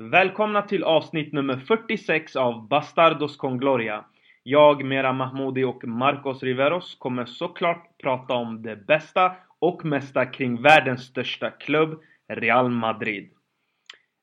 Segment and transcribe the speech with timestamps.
[0.00, 4.04] Välkomna till avsnitt nummer 46 av Bastardos con Gloria.
[4.42, 10.62] Jag, Mera Mahmoudi och Marcos Riveros kommer såklart prata om det bästa och mesta kring
[10.62, 13.30] världens största klubb, Real Madrid.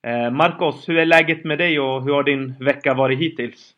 [0.08, 3.74] Eh, Marcos, hur är läget med dig och hur har din vecka varit hittills?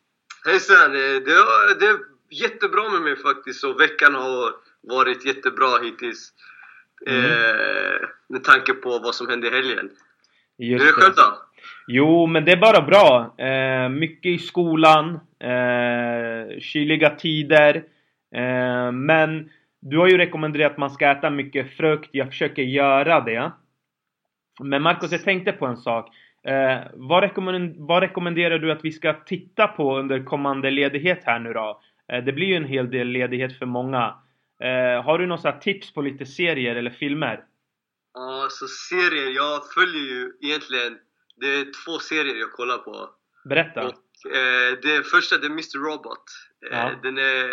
[0.46, 0.91] Hejsan!
[0.91, 1.98] eh, Det, det är
[2.30, 6.34] jättebra med mig faktiskt och veckan har varit jättebra hittills.
[7.07, 7.25] Mm.
[7.25, 9.89] Eh, med tanke på vad som hände i helgen.
[10.57, 11.52] Just Hur är det själv då?
[11.88, 13.35] Jo, men det är bara bra.
[13.45, 17.76] Eh, mycket i skolan, eh, kyliga tider.
[18.36, 19.49] Eh, men
[19.81, 22.09] du har ju rekommenderat att man ska äta mycket frukt.
[22.12, 23.52] Jag försöker göra det.
[24.59, 26.09] Men Marcus, jag tänkte på en sak.
[26.48, 31.39] Eh, vad, rekommend vad rekommenderar du att vi ska titta på under kommande ledighet här
[31.39, 31.81] nu då?
[32.11, 34.16] Eh, det blir ju en hel del ledighet för många.
[34.64, 37.44] Eh, har du några tips på lite serier eller filmer?
[38.14, 39.36] Ja, så serier.
[39.36, 40.98] Jag följer ju egentligen...
[41.36, 43.10] Det är två serier jag kollar på.
[43.46, 43.88] Berätta!
[43.88, 46.23] Och, eh, det första det är Mr Robot.
[46.72, 46.92] Eh, Ja.
[47.03, 47.50] den, är,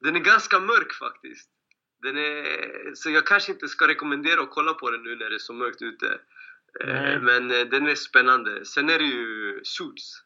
[0.00, 1.50] den är ganska mörk faktiskt.
[2.02, 5.34] Den är, så jag kanske inte ska rekommendera att kolla på den nu när det
[5.36, 6.06] är så mörkt ute.
[6.84, 8.64] Eh, men eh, den är spännande.
[8.64, 10.22] Sen är det ju Suits.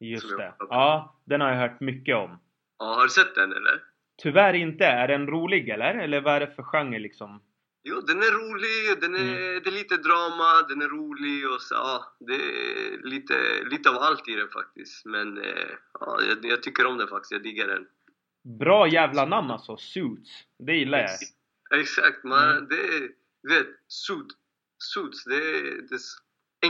[0.00, 0.54] Just det.
[0.58, 2.38] Ja, den har jag hört mycket om.
[2.78, 3.82] Ja, har du sett den eller?
[4.22, 4.84] Tyvärr inte.
[4.84, 5.94] Är den rolig eller?
[5.94, 7.42] Eller vad är det för genre liksom?
[7.84, 9.62] Jo, den är rolig, den är, Mm.
[9.62, 13.34] det är lite drama, den är rolig och så, ja, det är lite,
[13.70, 15.06] lite av allt i den faktiskt.
[15.06, 17.86] Men eh, ja, jag, jag tycker om den faktiskt, jag diggar den.
[18.58, 19.76] Bra jävla namn alltså.
[19.76, 20.30] Suits.
[20.58, 21.80] Det gillar jag.
[21.80, 22.68] Exakt, man, Mm.
[22.68, 23.08] det är,
[23.42, 24.26] du vet, suit,
[24.78, 26.00] suits, det är, det är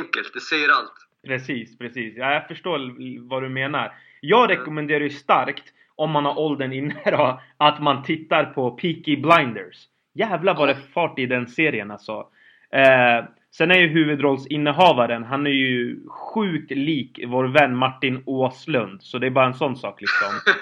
[0.00, 0.95] enkelt, det säger allt.
[1.27, 2.14] Precis, precis.
[2.17, 2.78] Ja, jag förstår
[3.28, 3.95] vad du menar.
[4.20, 4.58] Jag Mm.
[4.58, 5.64] rekommenderar ju starkt,
[5.95, 9.86] om man har åldern inne då, att man tittar på Peaky Blinders.
[10.14, 12.27] Jävlar vad det fart i den serien alltså.
[12.72, 13.25] Eh,
[13.56, 19.02] sen är ju huvudrollsinnehavaren, han är ju sjukt lik vår vän Martin Åslund.
[19.02, 20.28] Så det är bara en sån sak liksom.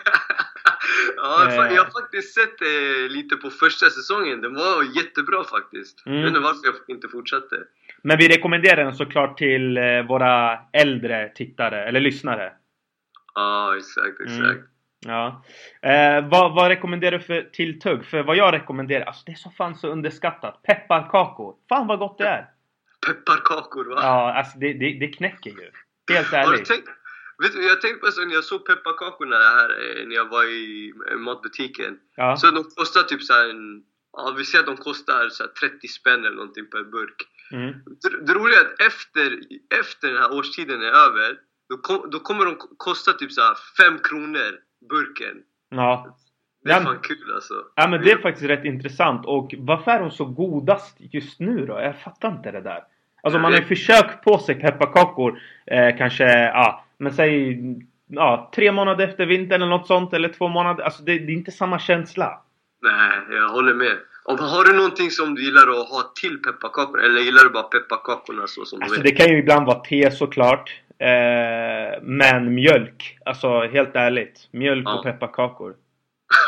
[1.16, 1.74] ja, Eh.
[1.74, 6.06] jag har faktiskt sett eh, lite på första säsongen, den var jättebra faktiskt.
[6.06, 6.18] Mm.
[6.18, 7.56] Jag vet inte varför jag inte fortsatte.
[8.02, 12.52] Men vi rekommenderar den såklart till eh, våra äldre tittare, eller lyssnare.
[13.34, 14.40] Ja, exakt, exakt.
[14.40, 14.62] Mm.
[15.06, 15.44] Ja.
[15.82, 18.04] Eh, vad, vad rekommenderar du för tilltugg?
[18.04, 20.62] För vad jag rekommenderar, alltså det är så fan så underskattat.
[20.62, 21.54] Pepparkakor.
[21.68, 22.46] Fan vad gott det är!
[23.06, 24.00] Pepparkakor va?
[24.02, 25.70] Ja, alltså det, det, det knäcker ju.
[26.14, 26.64] Helt ärligt.
[26.64, 26.88] tänkt,
[27.42, 30.44] vet du, jag tänkte på sak när jag såg pepparkakorna här eh, när jag var
[30.44, 31.98] i eh, matbutiken.
[32.16, 32.36] Ja.
[32.36, 33.82] Så de kostar typ så här en,
[34.12, 37.22] ja vi säger att de kostar så här 30 spänn eller någonting per burk.
[37.52, 37.72] Mm.
[38.02, 39.38] Det, det roliga är att efter,
[39.80, 41.36] efter den här årstiden är över,
[41.68, 44.58] då, kom, då kommer de ko- kosta typ så här 5 kronor
[44.90, 45.42] burken.
[45.70, 46.16] Ja.
[46.64, 47.54] Det är Ja, fan kul alltså.
[47.74, 49.26] ja, men det är faktiskt rätt intressant.
[49.26, 51.80] Och varför är de så godast just nu då?
[51.80, 52.84] Jag fattar inte det där.
[53.22, 57.58] Alltså man har ju försökt på sig pepparkakor, eh, kanske, ja, men säg,
[58.06, 60.84] ja, tre månader efter vintern eller något sånt, eller två månader.
[60.84, 62.40] Alltså det, det är inte samma känsla.
[62.82, 63.96] Nej, jag håller med.
[64.24, 67.00] Och har du någonting som du gillar att ha till pepparkakor?
[67.04, 69.18] Eller gillar du bara pepparkakorna så som Alltså du det vet?
[69.18, 70.80] kan ju ibland vara te såklart.
[70.98, 73.18] Eh, men mjölk.
[73.24, 74.48] Alltså helt ärligt.
[74.50, 74.98] Mjölk Ja.
[74.98, 75.74] och pepparkakor.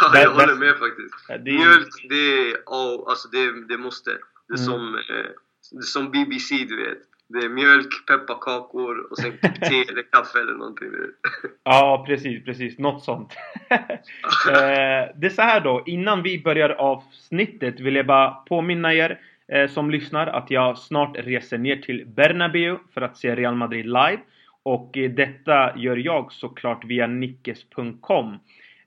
[0.02, 1.28] Ja, jag det- håller med faktiskt.
[1.44, 4.10] Det är- Mjölk, det är, oh, alltså det, det måste.
[4.48, 4.64] Det är Mm.
[4.66, 6.98] som, eh, som BBC, du vet.
[7.28, 10.88] Det är mjölk, pepparkakor och sen te eller kaffe eller någonting.
[11.64, 12.78] Ja, precis, precis.
[12.78, 13.32] Något sånt.
[13.70, 15.82] eh, det är så här då.
[15.86, 21.16] Innan vi börjar avsnittet vill jag bara påminna er eh, som lyssnar att jag snart
[21.18, 24.18] reser ner till Bernabeu för att se Real Madrid live.
[24.62, 28.38] Och eh, detta gör jag såklart via nickes.com.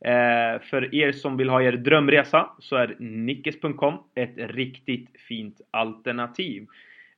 [0.06, 6.67] Eh, för er som vill ha er drömresa så är nickes.com ett riktigt fint alternativ.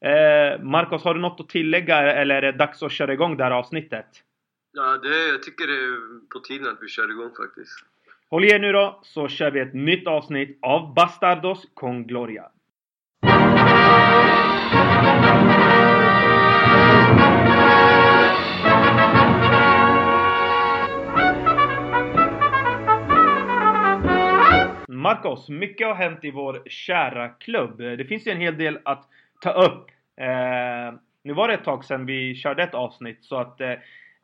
[0.02, 3.44] Eh, Marcos, har du något att tillägga eller är det dags att köra igång det
[3.44, 4.06] här avsnittet?
[4.74, 7.86] Ja, det, jag tycker det är på tiden att vi kör igång faktiskt.
[8.30, 12.44] Håll i er nu då, så kör vi ett nytt avsnitt av Bastardos con Gloria.
[25.06, 27.78] Marcos, mycket har hänt i vår kära klubb.
[27.78, 29.10] Det finns ju en hel del att
[29.42, 29.90] ta upp.
[30.18, 33.72] Eh, nu var det ett tag sedan vi körde ett avsnitt så att eh,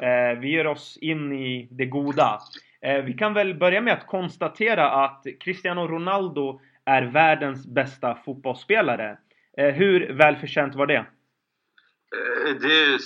[0.07, 2.39] eh, vi ger oss in i det goda.
[2.81, 9.17] Eh, vi kan väl börja med att konstatera att Cristiano Ronaldo är världens bästa fotbollsspelare.
[9.57, 11.05] Eh, hur välförtjänt var det?
[12.15, 12.97] Eh, Det är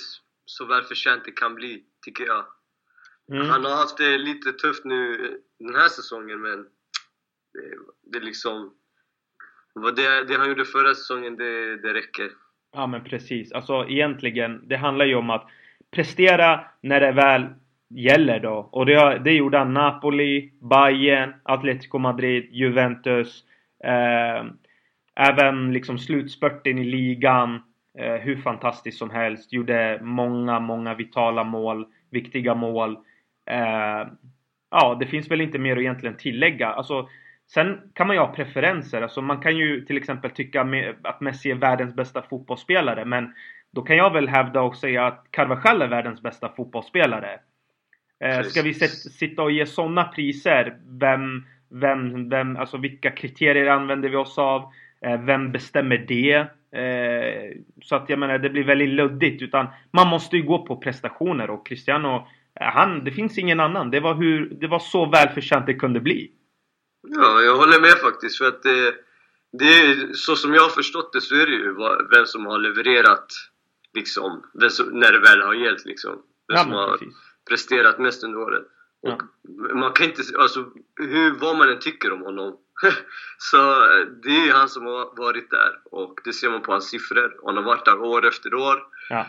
[0.45, 2.45] så välförtjänt det kan bli, tycker jag.
[3.31, 3.49] Mm.
[3.49, 5.17] Han har haft det lite tufft nu
[5.59, 6.65] den här säsongen, men
[7.55, 8.73] Eh, det, liksom...
[9.73, 12.29] Vad det, det han gjorde förra säsongen, det, det räcker.
[12.73, 13.51] Ja men precis.
[13.51, 15.47] Alltså egentligen, det handlar ju om att
[15.91, 17.45] prestera när det väl
[17.89, 18.69] gäller då.
[18.71, 23.43] Och det, det gjorde han Napoli, Bayern, Atletico Madrid, Juventus.
[23.83, 24.45] Eh,
[25.15, 27.61] även liksom slutspurten i ligan.
[27.97, 29.53] Eh, hur fantastiskt som helst.
[29.53, 31.85] Gjorde många, många vitala mål.
[32.09, 32.97] Viktiga mål.
[33.49, 34.07] Eh,
[34.71, 36.67] ja, det finns väl inte mer att egentligen tillägga.
[36.67, 37.09] Alltså,
[37.47, 39.01] sen kan man ju ha preferenser.
[39.01, 40.67] Alltså, man kan ju till exempel tycka
[41.01, 43.05] att Messi är världens bästa fotbollsspelare.
[43.05, 43.33] Men
[43.71, 47.39] då kan jag väl hävda och säga att Carvajal är världens bästa fotbollsspelare.
[48.19, 50.77] Eh, ska vi sitta och ge sådana priser?
[50.99, 54.71] Vem, vem, vem, alltså vilka kriterier använder vi oss av?
[55.01, 56.47] Eh, vem bestämmer det?
[56.79, 59.41] Eh, så att jag menar, det blir väldigt luddigt.
[59.41, 62.27] Utan man måste ju gå på prestationer och Cristiano,
[62.59, 63.91] han, det finns ingen annan.
[63.91, 66.31] Det var, hur, det var så välförtjänt det kunde bli.
[67.07, 68.37] Ja, jag håller med faktiskt.
[68.37, 68.95] För att det,
[69.51, 71.75] det är, så som jag har förstått det så är det ju
[72.11, 73.27] vem som har levererat
[73.93, 76.11] liksom, som, när det väl har gällt liksom.
[76.47, 77.15] Vem ja, som har precis.
[77.49, 78.63] presterat mest under året.
[79.01, 79.75] Och ja.
[79.75, 82.57] man kan inte, alltså hur, vad man än tycker om honom
[83.37, 83.57] så
[84.23, 87.39] det är han som har varit där och det ser man på hans siffror.
[87.45, 88.83] Han har varit där år efter år.
[89.09, 89.27] Ja.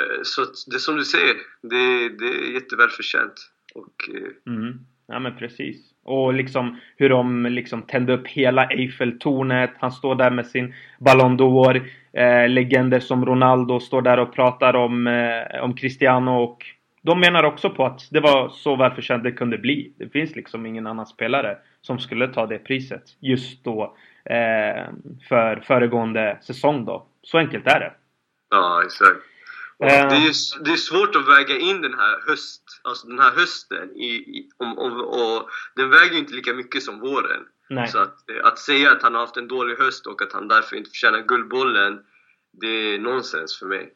[0.00, 3.50] Eh, så det är som du säger, det, det är jättevälförtjänt.
[3.74, 4.78] Och, eh, mm.
[5.08, 5.92] Ja men precis.
[6.04, 9.70] Och liksom hur de liksom tände upp hela Eiffeltornet.
[9.78, 11.82] Han står där med sin Ballon d'Or.
[12.12, 16.64] Eh, legender som Ronaldo står där och pratar om, eh, om Cristiano och
[17.02, 19.92] de menar också på att det var så välförtjänt det kunde bli.
[19.98, 24.84] Det finns liksom ingen annan spelare som skulle ta det priset just då eh,
[25.28, 27.06] för föregående säsong då.
[27.22, 27.92] Så enkelt är det.
[28.50, 29.35] Ja, exakt.
[29.78, 30.08] Och eh.
[30.08, 33.96] det, är, det är svårt att väga in den här, höst, alltså den här hösten
[33.96, 37.42] i, i om, om, och den väger inte lika mycket som våren.
[37.70, 37.88] Nej.
[37.88, 38.14] Så att,
[38.44, 41.22] att säga att han har haft en dålig höst och att han därför inte förtjänar
[41.22, 42.00] Guldbollen,
[42.52, 43.92] det är nonsens för mig.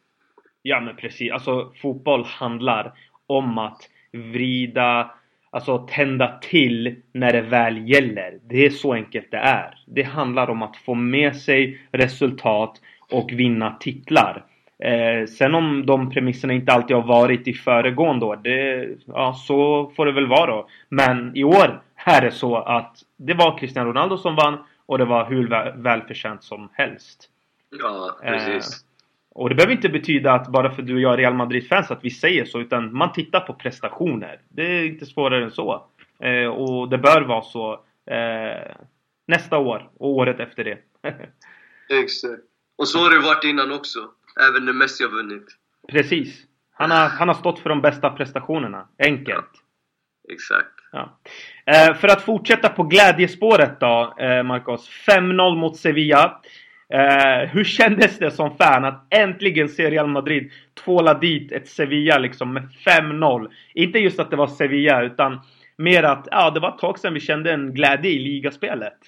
[0.62, 2.92] Ja men precis, alltså fotboll handlar
[3.26, 5.14] om att vrida,
[5.50, 8.38] alltså tända till när det väl gäller.
[8.42, 9.74] Det är så enkelt det är.
[9.86, 12.80] Det handlar om att få med sig resultat
[13.10, 14.44] och vinna titlar.
[14.82, 19.90] Eh, sen om de premisserna inte alltid har varit i föregående år, det, ja, så
[19.96, 20.68] får det väl vara då.
[20.88, 25.04] Men i år är det så att det var Cristiano Ronaldo som vann och det
[25.04, 25.48] var hur
[25.82, 27.28] välförtjänt som helst.
[27.78, 28.72] Ja, precis.
[28.72, 28.86] Eh,
[29.34, 32.04] och det behöver inte betyda att bara för du och jag är Real Madrid-fans att
[32.04, 34.40] vi säger så, utan man tittar på prestationer.
[34.48, 35.86] Det är inte svårare än så.
[36.18, 37.72] Eh, och det bör vara så
[38.06, 38.76] eh,
[39.26, 40.78] nästa år och året efter det.
[42.02, 42.42] Exakt.
[42.78, 43.98] Och så har det varit innan också.
[44.48, 45.46] Även när Messi har vunnit.
[45.88, 46.42] Precis.
[46.72, 48.88] Han har, han har stått för de bästa prestationerna.
[48.98, 49.50] Enkelt.
[49.52, 50.32] Ja.
[50.32, 50.80] Exakt.
[50.92, 51.18] Ja.
[51.66, 54.88] Eh, för att fortsätta på glädjespåret då, eh, Marcos.
[54.88, 56.40] 5-0 mot Sevilla.
[56.92, 60.52] Eh, hur kändes det som fan att äntligen se Real Madrid
[60.84, 63.50] tvåla dit ett Sevilla liksom med 5-0?
[63.74, 65.40] Inte just att det var Sevilla utan
[65.76, 68.98] mer att ja, det var ett tag sedan vi kände en glädje i ligaspelet.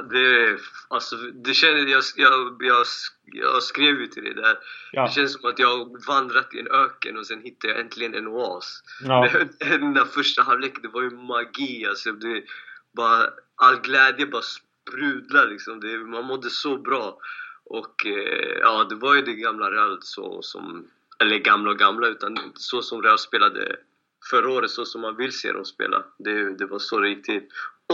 [0.00, 0.58] Det,
[0.88, 2.86] alltså, det kändes, jag, jag, jag,
[3.24, 4.58] jag skrev ju till dig där.
[4.92, 5.06] Ja.
[5.06, 8.14] Det känns som att jag har vandrat i en öken och sen hittade jag äntligen
[8.14, 8.82] en oas.
[9.02, 9.28] Ja.
[9.58, 12.12] Den där första halvleken, det var ju magi alltså.
[12.12, 12.44] Det,
[12.92, 15.80] bara, all glädje bara sprudlar liksom.
[15.80, 17.18] Det, man mådde så bra.
[17.64, 20.86] Och eh, ja, det var ju det gamla Real så som,
[21.18, 23.76] eller gamla och gamla, utan så som Real spelade
[24.30, 26.04] förra året, så som man vill se dem spela.
[26.18, 27.42] Det, det var så det gick till.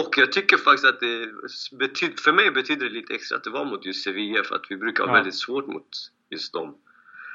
[0.00, 1.32] Och jag tycker faktiskt att det
[1.78, 4.66] betyd, för mig betyder det lite extra att det var mot just Sevilla, för att
[4.70, 5.14] vi brukar ha ja.
[5.14, 5.88] väldigt svårt mot
[6.30, 6.76] just dem.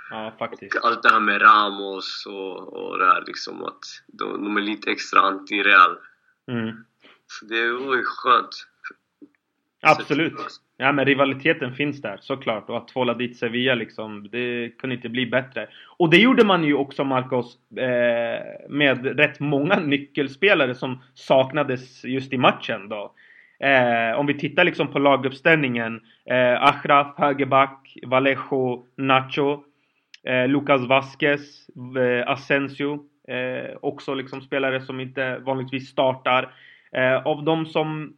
[0.09, 0.75] Ja, faktiskt.
[0.75, 4.61] Och allt det här med Ramos och, och det här liksom att de, de är
[4.61, 5.97] lite extra anti-Real.
[6.51, 6.75] Mm.
[7.27, 8.67] Så det var ju skönt.
[9.83, 10.33] Absolut.
[10.77, 15.09] Ja men rivaliteten finns där såklart och att tvåla dit Sevilla liksom Det kunde inte
[15.09, 15.67] bli bättre.
[15.97, 22.33] Och det gjorde man ju också Marcos eh, Med rätt många nyckelspelare som saknades just
[22.33, 23.13] i matchen då.
[23.59, 29.63] Eh, om vi tittar liksom på laguppställningen eh, Achraf, högerback, Vallejo, Nacho
[30.23, 36.53] eh, Lucas Vasquez, eh, Asensio eh, Också liksom spelare som inte vanligtvis startar.
[36.91, 38.13] Eh, av de som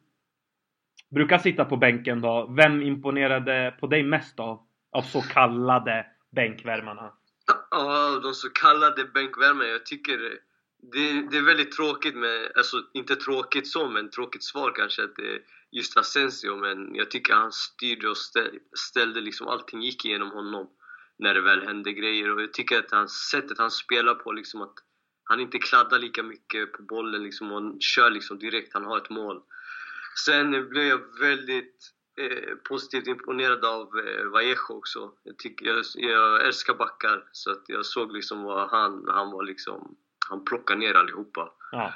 [1.16, 2.54] brukar sitta på bänken då.
[2.58, 4.68] Vem imponerade på dig mest då?
[4.92, 6.06] Av så kallade
[6.36, 7.14] bänkvärmarna?
[7.72, 9.70] Ja, de så kallade bänkvärmarna.
[9.70, 10.18] Jag tycker
[10.92, 15.16] det, det, är väldigt tråkigt med, alltså inte tråkigt så, men tråkigt svar kanske att
[15.16, 15.40] det är
[15.72, 16.56] just Asensio.
[16.56, 18.18] Men jag tycker han styrde och
[18.78, 20.68] ställde liksom, allting gick igenom honom
[21.20, 22.36] när det väl hände grejer.
[22.36, 24.76] Och jag tycker att hans sättet han spelar på, liksom att
[25.24, 29.10] han inte kladdar lika mycket på bollen liksom, och kör liksom direkt, han har ett
[29.10, 29.42] mål.
[30.26, 31.92] Sen blev jag väldigt
[32.22, 35.12] eh, positivt imponerad av eh, Vallejo också.
[35.24, 39.44] Jag, tycker, jag, jag älskar backar, så att jag såg liksom vad han, han var
[39.44, 39.96] liksom...
[40.30, 41.52] Han plockade ner allihopa.
[41.72, 41.94] Ja.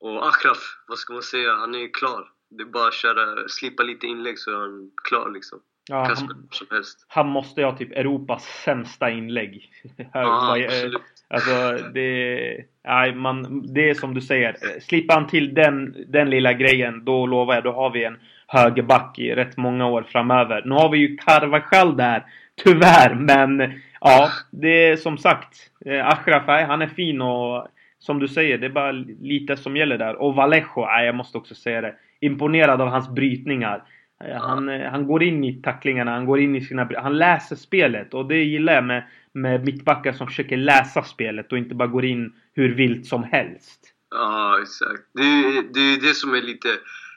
[0.00, 1.54] Och Akraf, vad ska man säga?
[1.54, 2.30] Han är ju klar.
[2.50, 5.60] Det är bara att köra, slipa lite inlägg så är han klar liksom.
[5.88, 7.06] Ja, han, som helst.
[7.08, 9.72] han måste ha typ Europas sämsta inlägg.
[10.12, 11.02] Ja, absolut.
[11.34, 14.56] Alltså det, nej, man, det är som du säger.
[14.80, 19.18] Slipper han till den, den lilla grejen, då lovar jag, då har vi en högerback
[19.18, 20.62] i rätt många år framöver.
[20.64, 22.24] Nu har vi ju Carvajal där,
[22.64, 25.56] tyvärr, men ja, det är som sagt.
[25.86, 29.98] Eh, Achraf, han är fin och som du säger, det är bara lite som gäller
[29.98, 30.14] där.
[30.14, 31.94] Och Vallejo, nej, jag måste också säga det.
[32.20, 33.82] Imponerad av hans brytningar.
[34.24, 36.88] Eh, han, eh, han går in i tacklingarna, han går in i sina...
[36.96, 41.58] Han läser spelet och det gillar jag med, med mittbackar som försöker läsa spelet och
[41.58, 43.80] inte bara går in hur vilt som helst.
[44.10, 45.02] Ja, exakt.
[45.14, 46.68] Det är det, det som är lite...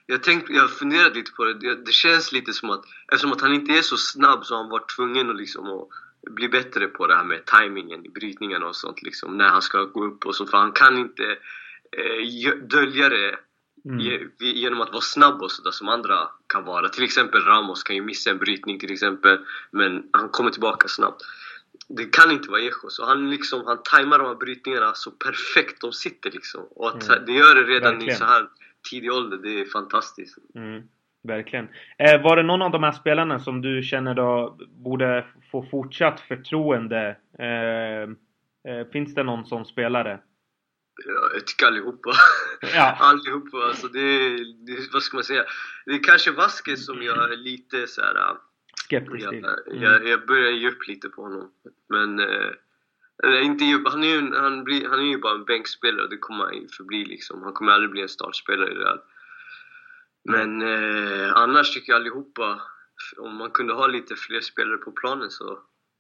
[0.05, 1.53] Jag, tänkt, jag har funderat lite på det.
[1.53, 1.85] det.
[1.85, 1.91] det.
[1.91, 4.95] känns lite som att eftersom att han inte är så snabb så har han varit
[4.95, 9.01] tvungen att, liksom, att bli bättre på det här med tajmingen i brytningarna och sånt
[9.01, 10.45] liksom, när han ska gå upp och så.
[10.45, 11.23] För han kan inte
[11.91, 13.37] eh, dölja det
[13.85, 14.29] Mm.
[14.39, 16.89] Genom att vara snabb och sådär som andra kan vara.
[16.89, 19.39] Till exempel Ramos kan ju missa en brytning till exempel,
[19.71, 21.21] men han kommer tillbaka snabbt.
[21.89, 25.81] Det kan inte vara Echo, så han, liksom, han tajmar de här brytningarna så perfekt
[25.81, 26.61] de sitter liksom.
[26.69, 27.25] Och att mm.
[27.25, 28.15] det gör det redan Verkligen.
[28.15, 28.47] i så här
[28.89, 30.37] tidig ålder, det är fantastiskt.
[30.55, 30.83] Mm.
[31.23, 31.67] Verkligen.
[31.97, 36.19] Eh, var det någon av de här spelarna som du känner då borde få fortsatt
[36.19, 37.17] förtroende?
[37.39, 38.03] Eh,
[38.71, 40.19] eh, finns det någon sån spelare?
[41.05, 42.11] Ja, jag tycker allihopa.
[42.75, 42.95] Ja.
[42.99, 43.57] allihopa.
[43.57, 45.43] Alltså det, det, vad ska man säga?
[45.85, 48.37] Det är kanske Vasquez som jag är lite så här.
[48.87, 49.45] Skeptisk till.
[49.45, 49.83] Mm.
[49.83, 51.51] Jag, jag börjar ge upp lite på honom.
[51.89, 52.19] Men...
[52.19, 52.51] Eh,
[53.43, 56.17] inte ge han, är ju, han, blir, han är ju bara en bänkspelare och det
[56.17, 57.43] kommer han ju förbli liksom.
[57.43, 58.99] Han kommer aldrig bli en startspelare i Real.
[60.23, 62.61] Men eh, annars tycker jag allihopa,
[63.17, 65.59] om man kunde ha lite fler spelare på planen så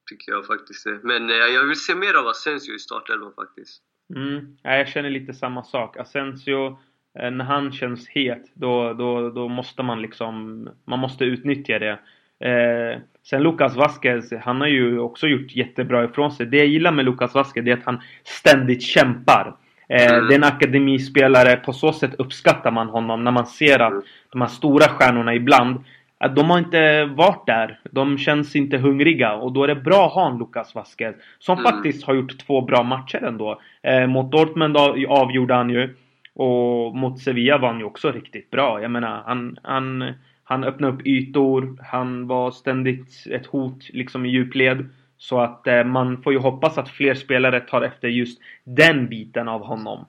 [0.09, 0.99] tycker jag faktiskt det.
[1.03, 3.81] Men eh, jag vill se mer av Asensio i startelvan faktiskt.
[4.15, 4.57] Mm.
[4.63, 5.97] Ja, jag känner lite samma sak.
[5.97, 6.79] Asensio,
[7.19, 10.69] eh, när han känns het, då, då, då måste man liksom...
[10.85, 11.99] Man måste utnyttja det.
[12.39, 16.45] Eh, sen Lucas Vasquez, han har ju också gjort jättebra ifrån sig.
[16.45, 19.55] Det jag gillar med Lucas Vasquez är att han ständigt kämpar.
[19.89, 20.27] Eh, mm.
[20.27, 24.41] Det är en akademispelare, på så sätt uppskattar man honom när man ser att de
[24.41, 25.83] här stora stjärnorna ibland
[26.19, 27.79] att de har inte varit där.
[27.91, 31.15] De känns inte hungriga och då är det bra att ha en Lucas Vasquez.
[31.39, 31.71] Som mm.
[31.71, 33.61] faktiskt har gjort två bra matcher ändå.
[33.83, 34.77] Eh, mot Dortmund
[35.07, 35.95] avgjorde han ju.
[36.33, 38.81] Och mot Sevilla var han ju också riktigt bra.
[38.81, 40.13] Jag menar, han, han,
[40.49, 41.77] han öppnade upp ytor.
[41.91, 44.89] Han var ständigt ett hot liksom i djupled.
[45.17, 49.47] Så att eh, man får ju hoppas att fler spelare tar efter just den biten
[49.47, 50.05] av honom.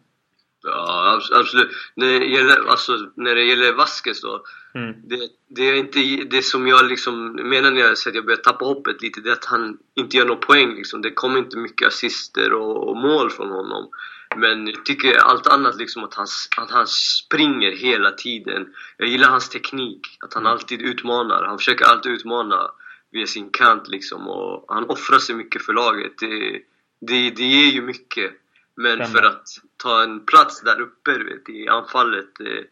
[0.63, 1.71] Ja, absolut.
[1.95, 4.43] När det gäller, alltså, när det gäller Vasquez då.
[4.75, 4.95] Mm.
[5.09, 5.19] Det,
[5.49, 5.99] det, är inte
[6.31, 9.21] det som jag liksom menar när jag säger att jag börjar tappa hoppet lite.
[9.21, 11.03] Det är att han inte gör någon poäng liksom.
[11.03, 13.89] Det kommer inte mycket assister och, och mål från honom.
[14.37, 18.75] Men jag tycker allt annat liksom att han, att han springer hela tiden.
[18.97, 20.19] Jag gillar hans teknik.
[20.21, 21.45] Att han alltid utmanar.
[21.45, 22.71] Han försöker alltid utmana
[23.11, 24.29] via sin kant liksom.
[24.29, 26.13] Och han offrar sig mycket för laget.
[26.19, 26.63] Det,
[27.01, 28.33] det, det ger ju mycket.
[28.75, 32.65] Men för att ta en plats där uppe vet, i anfallet eh,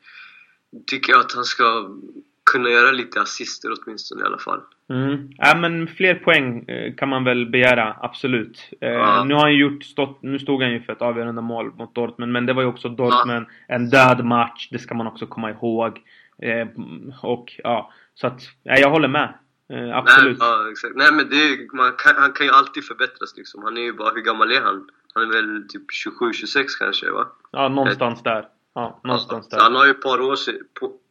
[0.87, 1.91] tycker jag att han ska
[2.57, 4.61] kunna göra lite assister åtminstone i alla fall.
[4.91, 5.31] Mm.
[5.37, 8.69] Ja men fler poäng eh, kan man väl begära, absolut.
[8.81, 9.25] Eh, ja.
[9.25, 12.33] Nu har han gjort, stått, nu stod han ju för ett avgörande mål mot Dortmund,
[12.33, 13.75] men det var ju också Dortmund, ja.
[13.75, 16.01] en död match, det ska man också komma ihåg.
[16.43, 16.69] Eh,
[17.23, 19.35] och ja, så att, ja, jag håller med.
[19.95, 20.39] Absolut.
[20.39, 20.97] Nej, ja, exakt.
[20.97, 21.57] Nej men det,
[21.99, 23.63] kan, han kan ju alltid förbättras liksom.
[23.65, 24.89] Han är ju bara, hur gammal är han?
[25.15, 27.27] Han är väl typ 27-26 kanske va?
[27.51, 28.49] Ja, någonstans där.
[28.77, 29.59] Ja, någonstans där.
[29.61, 30.37] Han har ju ett par år,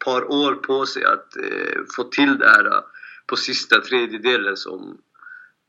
[0.05, 2.81] par år på sig att eh, få till det här eh,
[3.27, 4.97] på sista tredjedelen som...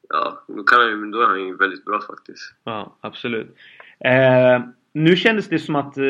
[0.08, 2.54] Ja, då, kan han, då är han ju väldigt bra faktiskt.
[2.64, 3.56] Ja, absolut.
[4.00, 4.60] Eh,
[4.92, 6.04] nu kändes det som att eh,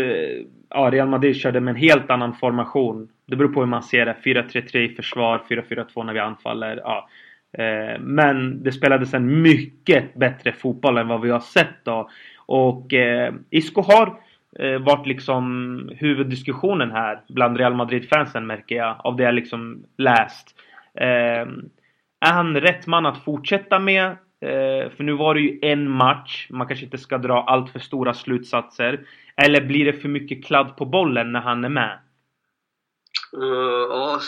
[0.68, 3.08] ja, Real Madrid körde med en helt annan formation.
[3.26, 4.16] Det beror på hur man ser det.
[4.24, 6.76] 4-3-3 i försvar, 4-4-2 när vi anfaller.
[6.76, 7.08] Ja.
[7.58, 12.10] Eh, men det spelades en mycket bättre fotboll än vad vi har sett då.
[12.46, 14.25] Och eh, Isco har
[14.58, 18.96] eh, varit liksom huvuddiskussionen här bland Real Madrid-fansen märker jag.
[18.98, 20.54] Av det jag liksom läst.
[20.94, 21.46] Eh,
[22.20, 24.06] är han rätt man att fortsätta med?
[24.40, 26.46] Eh, för nu var det ju en match.
[26.50, 29.06] Man kanske inte ska dra allt för stora slutsatser.
[29.36, 31.98] Eller blir det för mycket kladd på bollen när han är med?
[33.36, 34.20] Uh, ja,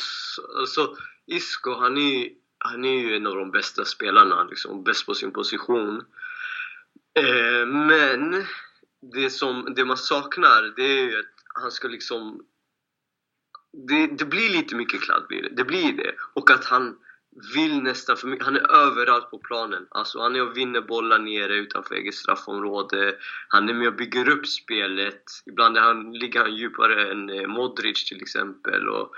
[0.61, 0.88] alltså
[1.26, 5.32] Isco han är han är ju en av de bästa spelarna, liksom, bäst på sin
[5.32, 6.02] position.
[7.18, 8.47] Eh, men
[9.02, 12.40] det, som, det man saknar, det är ju att han ska liksom...
[13.88, 15.49] det, det blir lite mycket kladd blir det.
[15.57, 16.14] Det blir det.
[16.35, 16.99] Och att han
[17.55, 18.45] vill nästan för mycket.
[18.45, 19.87] Han är överallt på planen.
[19.90, 23.17] Alltså han är och vinner bollar nere utanför eget straffområde.
[23.49, 25.23] Han är med och bygger upp spelet.
[25.47, 28.88] Ibland är han, ligger han djupare än eh, Modric till exempel.
[28.88, 29.12] Och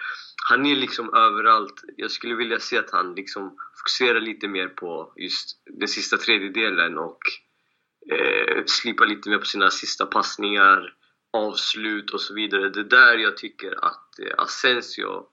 [0.49, 1.85] han är liksom överallt.
[1.97, 6.99] Jag skulle vilja se att han liksom fokuserar lite mer på just den sista tredjedelen
[6.99, 7.19] och
[8.11, 10.95] eh, slipar lite mer på sina sista passningar,
[11.33, 12.69] avslut och så vidare.
[12.69, 15.27] Det är där jag tycker att eh, Asensio,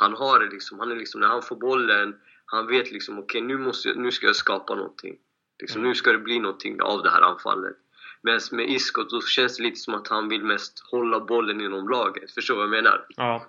[0.00, 0.78] han har det liksom.
[0.78, 2.14] Han är liksom, när han får bollen
[2.46, 5.16] han vet liksom, okej okay, nu, nu ska jag skapa någonting.
[5.60, 5.88] Liksom, mm.
[5.88, 7.76] Nu ska det bli någonting av det här anfallet.
[8.22, 11.88] Medan med Isco, då känns det lite som att han vill mest hålla bollen inom
[11.88, 12.30] laget.
[12.30, 13.06] Förstår du vad jag menar?
[13.08, 13.46] Ja.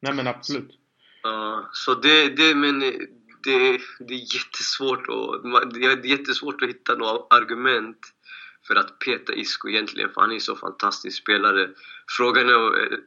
[0.00, 0.70] Nej men absolut.
[1.26, 6.94] Uh, så det, det, men det, det är jättesvårt att, det är jättesvårt att hitta
[6.94, 7.98] några argument
[8.68, 11.70] för att peta Isco egentligen, för han är en så fantastisk spelare.
[12.16, 12.98] Frågan är, eh,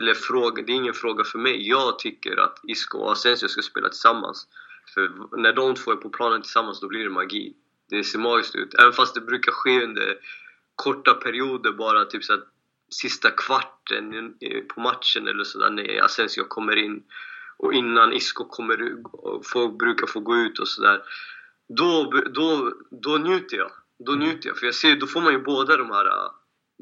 [0.00, 1.68] eller fråga, det är ingen fråga för mig.
[1.68, 4.48] Jag tycker att Isco och Asensio ska spela tillsammans.
[4.94, 7.54] För när de två är på planen tillsammans, då blir det magi.
[7.90, 8.74] Det ser magiskt ut.
[8.74, 10.18] Även fast det brukar ske under
[10.76, 12.48] korta perioder, bara typ så att
[12.90, 14.34] sista kvarten
[14.74, 17.02] på matchen eller sådär, när Asensio kommer in
[17.56, 18.96] och innan Isco kommer,
[19.52, 21.02] folk brukar få gå ut och sådär.
[21.68, 23.70] Då, då, då njuter jag.
[24.06, 26.30] Då njuter jag, för jag ser, då får man ju båda de här äh,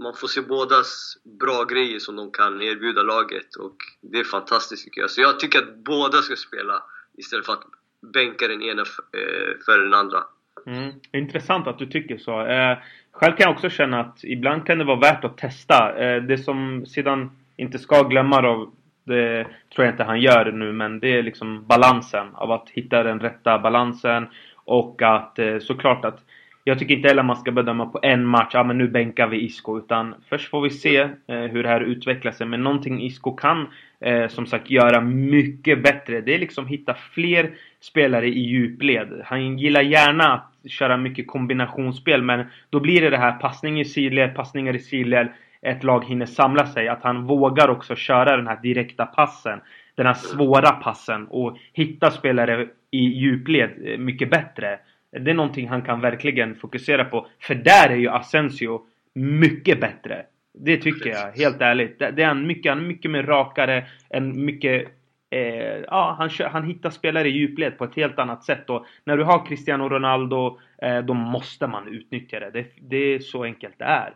[0.02, 4.84] man får se bådas bra grejer som de kan erbjuda laget och det är fantastiskt
[4.84, 5.10] tycker jag.
[5.10, 6.82] Så jag tycker att båda ska spela
[7.18, 7.64] istället för att
[8.12, 10.18] bänka den ena äh, för den andra.
[10.66, 10.92] Mm.
[11.12, 12.46] Intressant att du tycker så.
[12.46, 12.78] Eh,
[13.12, 15.98] själv kan jag också känna att ibland kan det vara värt att testa.
[15.98, 18.72] Eh, det som sedan inte ska glömma då,
[19.04, 23.02] det tror jag inte han gör nu, men det är liksom balansen av att hitta
[23.02, 26.20] den rätta balansen och att eh, såklart att
[26.64, 29.44] jag tycker inte heller man ska bedöma på en match, ja men nu bänkar vi
[29.44, 29.78] Isco.
[29.78, 32.46] Utan först får vi se eh, hur det här utvecklar sig.
[32.46, 33.66] Men någonting Isco kan
[34.00, 36.20] eh, som sagt göra mycket bättre.
[36.20, 37.50] Det är liksom hitta fler
[37.80, 39.22] spelare i djupled.
[39.24, 42.22] Han gillar gärna att köra mycket kombinationsspel.
[42.22, 45.28] Men då blir det det här passning i sidled, passningar i sidled.
[45.62, 46.88] Ett lag hinner samla sig.
[46.88, 49.60] Att han vågar också köra den här direkta passen.
[49.94, 51.26] Den här svåra passen.
[51.26, 54.78] Och hitta spelare i djupled eh, mycket bättre.
[55.12, 57.28] Det är någonting han kan verkligen fokusera på.
[57.40, 60.26] För där är ju Asensio mycket bättre.
[60.52, 61.98] Det tycker jag, helt ärligt.
[61.98, 64.88] Det, är han mycket, han är mycket mer rakare, en mycket...
[65.30, 68.70] Eh, ja, han, han hittar spelare i djupled på ett helt annat sätt.
[68.70, 72.50] Och när du har Cristiano Ronaldo, eh, då måste man utnyttja det.
[72.50, 72.66] det.
[72.80, 72.96] det.
[72.96, 74.14] är så enkelt det är.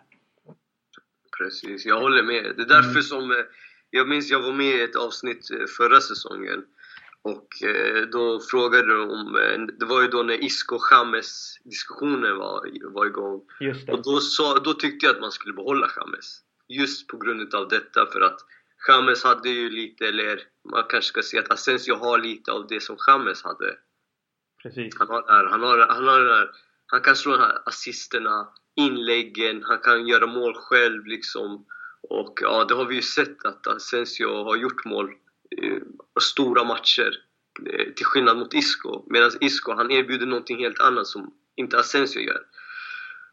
[1.39, 2.45] Precis, jag håller med.
[2.57, 3.03] Det är därför mm.
[3.03, 3.31] som...
[3.31, 3.37] Eh,
[3.91, 6.65] jag minns jag var med i ett avsnitt eh, förra säsongen
[7.25, 12.37] och eh, då frågade de om, eh, det var ju då när Isco James diskussionen
[12.37, 13.43] var, var igång.
[13.89, 16.41] Och då, sa, då tyckte jag att man skulle behålla James.
[16.69, 18.41] Just på grund av detta, för att
[18.89, 20.41] James hade ju lite, eller
[20.73, 23.77] man kanske ska säga att Asensio har lite av det som James hade.
[24.63, 24.99] Precis.
[24.99, 26.51] Han har, han har, han har där,
[26.87, 31.67] han kan slå de här assisterna, inläggen, han kan göra mål själv liksom.
[32.09, 35.15] Och ja, det har vi ju sett att Asensio har gjort mål
[36.21, 37.25] stora matcher.
[37.73, 39.03] Eh, till skillnad mot Isco.
[39.07, 42.40] Medan Isco, han erbjuder någonting helt annat som inte Asensio gör.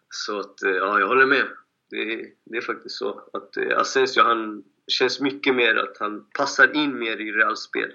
[0.10, 1.46] Så att, eh, ja, jag håller med.
[1.90, 3.30] Det, det är faktiskt så.
[3.34, 7.92] Att eh, Asensio, han känns mycket mer att han passar in mer i Reals spel.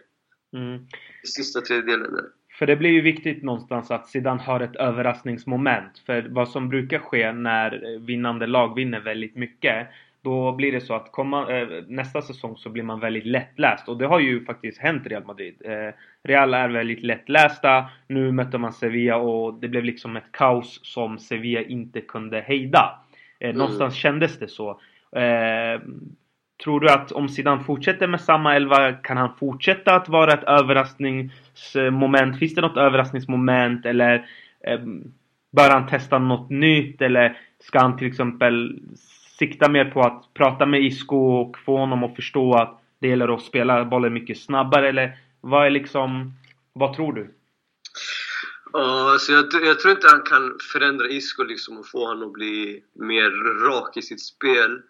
[0.53, 0.87] Mm.
[1.25, 2.25] Sista tredjedelen där.
[2.59, 5.99] För det blir ju viktigt någonstans att Zidane har ett överraskningsmoment.
[6.07, 9.89] För vad som brukar ske när vinnande lag vinner väldigt mycket
[10.27, 13.99] då blir det så att komma, eh, nästa säsong så blir man väldigt lättläst och
[13.99, 15.55] det har ju faktiskt hänt Real Madrid.
[15.65, 17.87] Eh, Real är väldigt lättlästa.
[18.09, 22.99] Nu mötte man Sevilla och det blev liksom ett kaos som Sevilla inte kunde hejda.
[23.41, 23.59] Eh, mm.
[23.59, 24.81] Någonstans kändes det så.
[26.65, 30.45] Tror du att om Zidane fortsätter med samma elva kan han fortsätta att vara ett
[30.45, 32.39] överraskningsmoment?
[32.39, 34.27] Finns det något överraskningsmoment eller
[35.57, 38.81] bör han testa något nytt eller ska han till exempel
[39.38, 43.35] siktar mer på att prata med Isco och få honom att förstå att det gäller
[43.35, 46.33] att spela bollen mycket snabbare eller vad är liksom...
[46.72, 47.35] Vad tror du?
[48.72, 52.33] Ja, alltså jag, jag, tror inte han kan förändra Isco liksom och få honom att
[52.33, 53.31] bli mer
[53.68, 54.83] rak i sitt spel.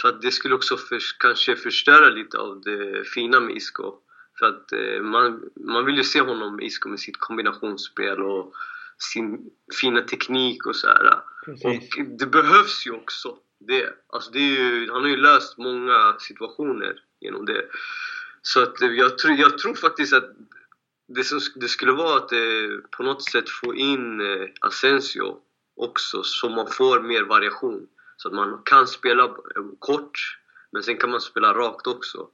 [0.00, 3.94] För att det skulle också för, kanske förstöra lite av det fina med Isco.
[4.38, 8.52] För att eh, man, man vill ju se honom, Isco, med sitt kombinationsspel och
[8.98, 11.12] sin fina teknik och så här.
[11.46, 13.94] Och det behövs ju också det.
[14.06, 17.64] Alltså det ju, han har ju löst många situationer genom det.
[18.42, 20.30] Så att jag, tror, jag tror faktiskt att
[21.08, 22.38] det, som, det skulle vara att eh,
[22.90, 25.36] på något sätt få in eh, Asensio
[25.76, 27.86] också så man får mer variation.
[28.16, 29.36] Så att man kan spela
[29.78, 30.38] kort,
[30.72, 32.28] men sen kan man spela rakt också.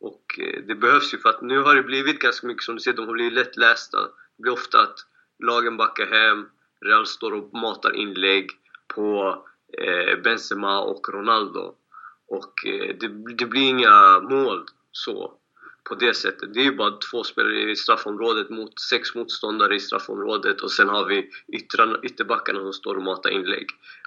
[0.00, 2.80] Och eh, det behövs ju för att nu har det blivit ganska mycket som du
[2.80, 3.98] ser, de har blivit lättlästa.
[4.36, 4.98] Det blir ofta att
[5.44, 6.46] lagen backar hem,
[6.80, 8.50] Real står och matar inlägg
[8.94, 9.36] på
[9.78, 11.74] Eh, Benzema och Ronaldo.
[12.28, 15.32] Och eh, det, det, blir inga mål så,
[15.84, 16.54] på det sättet.
[16.54, 20.88] Det är ju bara två spelare i straffområdet mot sex motståndare i straffområdet och sen
[20.88, 23.66] har vi yttrarna, ytterbackarna som står och matar inlägg.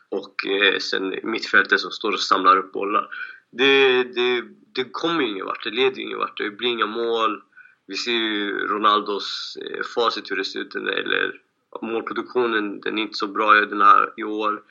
[0.10, 3.10] Och eh, sen mittfältet som står och samlar upp bollar.
[3.52, 4.44] Det, det,
[4.76, 6.38] det kommer ju ingen vart, det leder ju ingen vart.
[6.38, 7.42] Det blir inga mål.
[7.88, 11.42] Vi ser ju Ronaldos eh, facit hur det ser ut, eller
[11.82, 14.64] målproduktionen, den är inte så bra den här i år.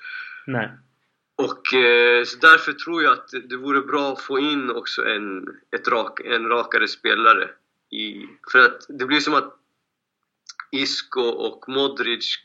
[0.46, 0.70] Nej.
[1.36, 5.48] Och eh, så därför tror jag att det vore bra att få in också en,
[5.76, 7.50] ett rak, en rakare spelare.
[7.90, 9.54] I, för att det blir som att
[10.70, 12.38] Isco och Modric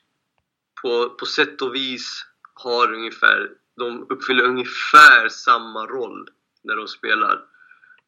[0.82, 6.30] på, på sätt och vis har ungefär, de uppfyller ungefär samma roll
[6.64, 7.42] när de spelar.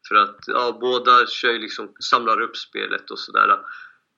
[0.08, 3.58] För att ja, båda kör liksom, samlar upp spelet och sådär.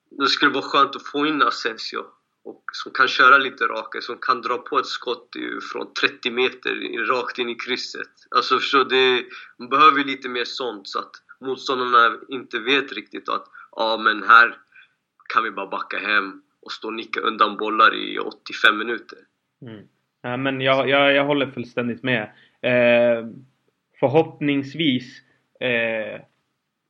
[0.09, 2.05] Det skulle vara skönt att få in Asensio
[2.45, 5.29] och som kan köra lite rakare, som kan dra på ett skott
[5.71, 8.11] från 30 meter rakt in i krysset.
[8.35, 9.25] Alltså förstå, det,
[9.57, 14.57] man behöver lite mer sånt så att motståndarna inte vet riktigt att ja men här
[15.33, 19.17] kan vi bara backa hem och stå och nicka undan bollar i 85 minuter.
[19.61, 19.87] Mm.
[20.21, 22.23] Ja, men jag, jag, jag håller fullständigt med.
[22.61, 23.27] Eh,
[23.99, 25.21] förhoppningsvis
[25.59, 26.21] eh,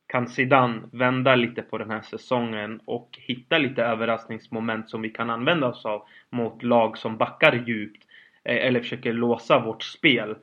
[0.06, 5.30] kan Zidane vända lite på den här säsongen och hitta lite överraskningsmoment som vi kan
[5.30, 8.02] använda oss av mot lag som backar djupt
[8.44, 10.36] eh, eller försöker låsa vårt spel.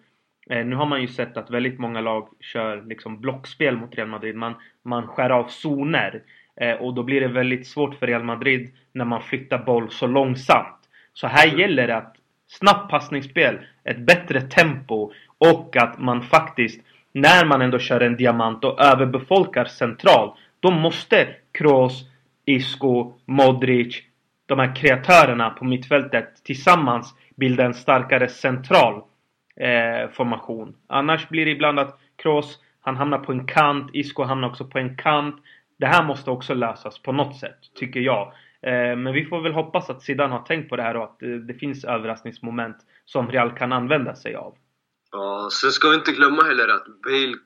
[0.49, 4.07] Eh, nu har man ju sett att väldigt många lag kör liksom blockspel mot Real
[4.07, 4.35] Madrid.
[4.35, 6.21] Man, man skär av zoner
[6.55, 10.07] eh, och då blir det väldigt svårt för Real Madrid när man flyttar boll så
[10.07, 10.89] långsamt.
[11.13, 12.15] Så här gäller det att
[12.47, 16.81] snabbt passningsspel, ett bättre tempo och att man faktiskt
[17.13, 22.05] när man ändå kör en diamant och överbefolkar centralt, då måste Kroos,
[22.45, 24.01] Isco, Modric,
[24.45, 29.01] de här kreatörerna på mittfältet tillsammans bilda en starkare central
[29.55, 30.75] eh, formation.
[30.87, 34.79] Annars blir det ibland att Kroos, han hamnar på en kant, Isco hamnar också på
[34.79, 35.35] en kant.
[35.79, 38.33] Det här måste också lösas på något sätt, tycker jag.
[38.61, 41.23] Eh, men vi får väl hoppas att Zidane har tänkt på det här och att
[41.23, 44.55] eh, det finns överraskningsmoment som Real kan använda sig av.
[45.13, 47.37] Ja, sen ska vi inte glömma heller att Bale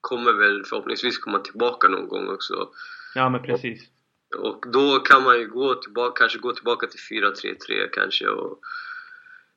[0.00, 2.68] kommer väl förhoppningsvis komma tillbaka någon gång också.
[3.14, 3.82] Ja, men precis.
[4.36, 8.60] Och, och då kan man ju gå tillbaka, kanske gå tillbaka till 4-3-3 kanske och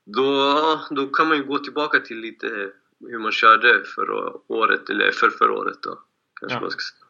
[0.06, 0.56] då,
[0.90, 5.30] då kan man ju gå tillbaka till lite hur man körde förra året, eller för
[5.30, 6.00] förra året då.
[6.40, 6.62] Kanske ja.
[6.62, 7.02] man ska säga.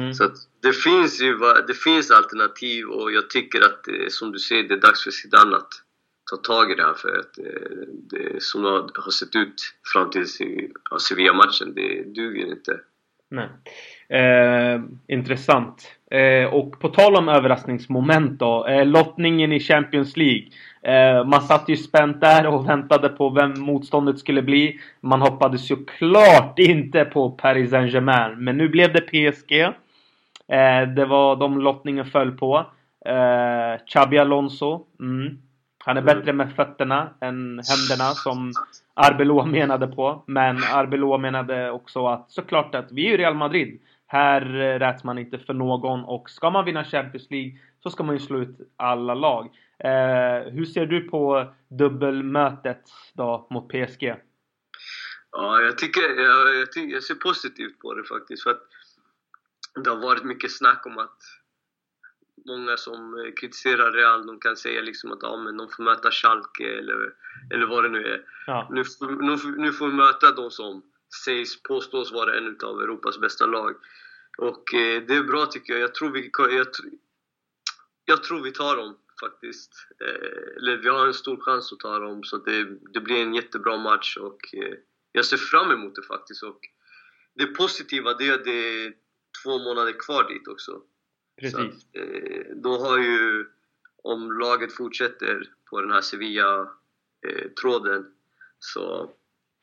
[0.00, 0.14] Mm.
[0.14, 4.68] Så det finns ju det finns alternativ och jag tycker att det, som du säger,
[4.68, 5.72] det är dags för Zidane att
[6.32, 9.54] ta tag i det här för att eh, det som det har sett ut
[9.92, 10.26] fram till
[11.08, 12.80] Sevilla-matchen, det duger inte.
[13.30, 13.48] Nej.
[14.20, 15.96] Eh, intressant.
[16.10, 18.66] Eh, och på tal om överraskningsmoment då.
[18.66, 20.44] Eh, lottningen i Champions League.
[20.82, 24.80] Eh, man satt ju spänt där och väntade på vem motståndet skulle bli.
[25.00, 28.44] Man hoppades ju klart inte på Paris Saint-Germain.
[28.44, 29.52] Men nu blev det PSG.
[30.48, 32.66] Eh, det var de lottningen föll på.
[33.06, 34.86] Eh, Xabi Alonso.
[35.00, 35.38] Mm.
[35.84, 38.52] Han är bättre med fötterna än händerna som
[38.94, 40.24] Arbeloa menade på.
[40.26, 43.80] Men Arbeloa menade också att såklart att vi är ju Real Madrid.
[44.06, 44.40] Här
[44.78, 48.20] räts man inte för någon och ska man vinna Champions League så ska man ju
[48.20, 49.44] slå ut alla lag.
[49.78, 52.82] Eh, hur ser du på dubbelmötet
[53.14, 54.14] då mot PSG?
[55.30, 58.42] Ja, jag tycker, jag, jag, jag ser positivt på det faktiskt.
[58.42, 58.62] För att
[59.84, 61.18] det har varit mycket snack om att
[62.44, 66.10] många som eh, kritiserar Real, de kan säga liksom att ja, men de får möta
[66.10, 67.14] Schalke eller,
[67.50, 68.24] eller vad det nu är.
[68.46, 68.68] Ja.
[68.70, 70.82] Nu, nu, nu får vi möta de som
[71.24, 73.74] sägs, påstås vara en av Europas bästa lag.
[74.38, 75.82] Och eh, det är bra tycker jag.
[75.82, 76.66] Jag tror vi, jag,
[78.04, 79.86] jag tror vi tar dem faktiskt.
[80.00, 83.34] Eh, eller vi har en stor chans att ta dem, så det, det blir en
[83.34, 84.74] jättebra match och eh,
[85.12, 86.42] jag ser fram emot det faktiskt.
[86.42, 86.60] Och
[87.34, 88.92] det positiva det är att det är
[89.42, 90.82] två månader kvar dit också.
[91.40, 91.54] Precis.
[91.54, 93.46] Så, eh, då har ju,
[94.02, 98.04] om laget fortsätter på den här Sevilla-tråden eh,
[98.58, 99.12] så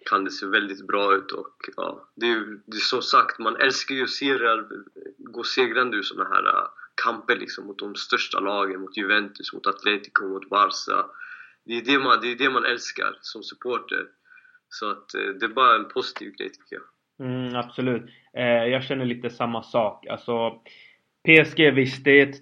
[0.06, 3.40] kan det se väldigt bra ut och ja, det är ju det är som sagt,
[3.40, 4.66] man älskar ju att se Real
[5.18, 6.68] gå segrande ur sådana här uh,
[7.04, 11.06] kamper liksom mot de största lagen, mot Juventus, mot Atletico, mot Barca.
[11.66, 14.06] Det är det man, det är det man älskar som supporter.
[14.70, 16.84] Så att uh, det är bara en positiv grej tycker jag.
[17.28, 18.06] Mm, absolut.
[18.34, 20.08] Eh, jag känner lite samma sak.
[20.08, 20.62] Alltså,
[21.28, 22.36] PSG visst, det är ett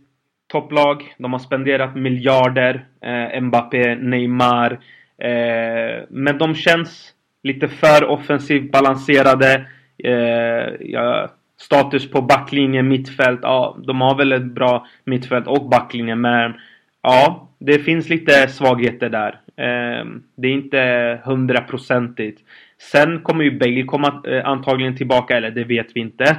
[0.48, 1.16] topplag.
[1.18, 2.86] De har spenderat miljarder.
[3.02, 4.72] Eh, Mbappé, Neymar.
[5.18, 7.14] Eh, men de känns
[7.44, 9.66] lite för offensivt balanserade.
[10.04, 13.40] Eh, ja, status på backlinje, mittfält.
[13.44, 16.54] Ja, de har väl ett bra mittfält och backlinje men
[17.04, 19.40] ja, det finns lite svagheter där.
[19.58, 22.42] Eh, det är inte hundraprocentigt.
[22.80, 26.24] Sen kommer ju Bale komma eh, antagligen tillbaka, eller det vet vi inte.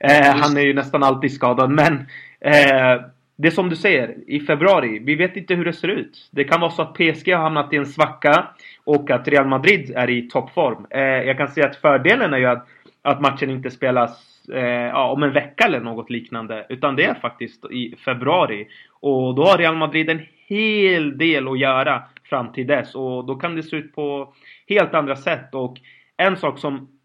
[0.00, 1.94] eh, han är ju nästan alltid skadad men
[2.40, 3.00] eh,
[3.36, 6.28] det är som du säger, i februari, vi vet inte hur det ser ut.
[6.30, 8.48] Det kan vara så att PSG har hamnat i en svacka
[8.84, 10.86] och att Real Madrid är i toppform.
[10.90, 12.66] Eh, jag kan säga att fördelen är ju att,
[13.02, 16.66] att matchen inte spelas eh, om en vecka eller något liknande.
[16.68, 18.68] Utan det är faktiskt i februari.
[19.00, 22.94] Och då har Real Madrid en hel del att göra fram till dess.
[22.94, 24.34] Och då kan det se ut på
[24.68, 25.54] helt andra sätt.
[25.54, 25.76] Och
[26.16, 26.98] en sak som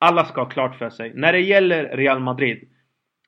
[0.00, 1.12] alla ska ha klart för sig.
[1.14, 2.68] När det gäller Real Madrid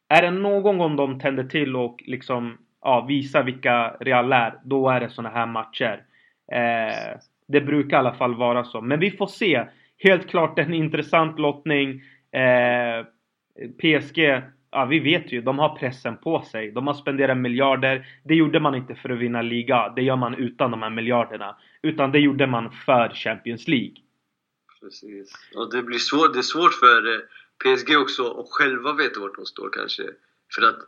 [0.08, 4.88] är det någon gång de tänder till och liksom ja, visar vilka Real är, då
[4.88, 6.04] är det såna här matcher.
[6.52, 7.18] Eh,
[7.48, 8.80] det brukar i alla fall vara så.
[8.80, 9.64] Men vi får se.
[9.98, 12.02] Helt klart en intressant lottning.
[12.32, 13.06] Eh,
[13.80, 14.42] PSG,
[14.72, 16.70] ja vi vet ju, de har pressen på sig.
[16.70, 18.06] De har spenderat miljarder.
[18.24, 19.92] Det gjorde man inte för att vinna liga.
[19.96, 21.56] Det gör man utan de här miljarderna.
[21.82, 23.96] Utan det gjorde man för Champions League.
[24.80, 25.32] Precis.
[25.54, 27.20] Och det blir svårt, det är svårt för eh,
[27.64, 30.02] PSG också att själva veta vart de står kanske.
[30.54, 30.78] För att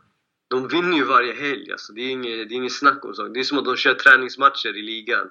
[0.47, 1.93] de vinner ju varje helg alltså.
[1.93, 3.33] Det är inget, det är inget snack om saken.
[3.33, 5.29] Det är som att de kör träningsmatcher i ligan.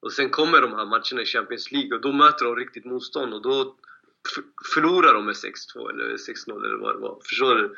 [0.00, 3.34] Och sen kommer de här matcherna i Champions League och då möter de riktigt motstånd
[3.34, 3.74] och då
[4.74, 7.18] förlorar de med 6-2 eller 6-0 eller vad det var.
[7.24, 7.74] Förstår du?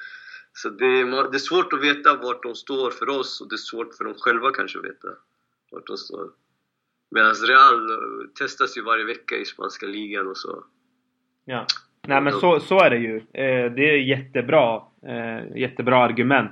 [0.53, 3.55] Så det är, det är svårt att veta vart de står för oss och det
[3.55, 5.09] är svårt för dem själva kanske att veta
[5.71, 6.31] vart de står.
[7.11, 10.65] Medan Real eh, testas ju varje vecka i spanska ligan och så.
[11.45, 11.67] Ja.
[12.09, 13.17] Nej men så, så är det ju.
[13.17, 16.51] Eh, det är jättebra, eh, jättebra argument.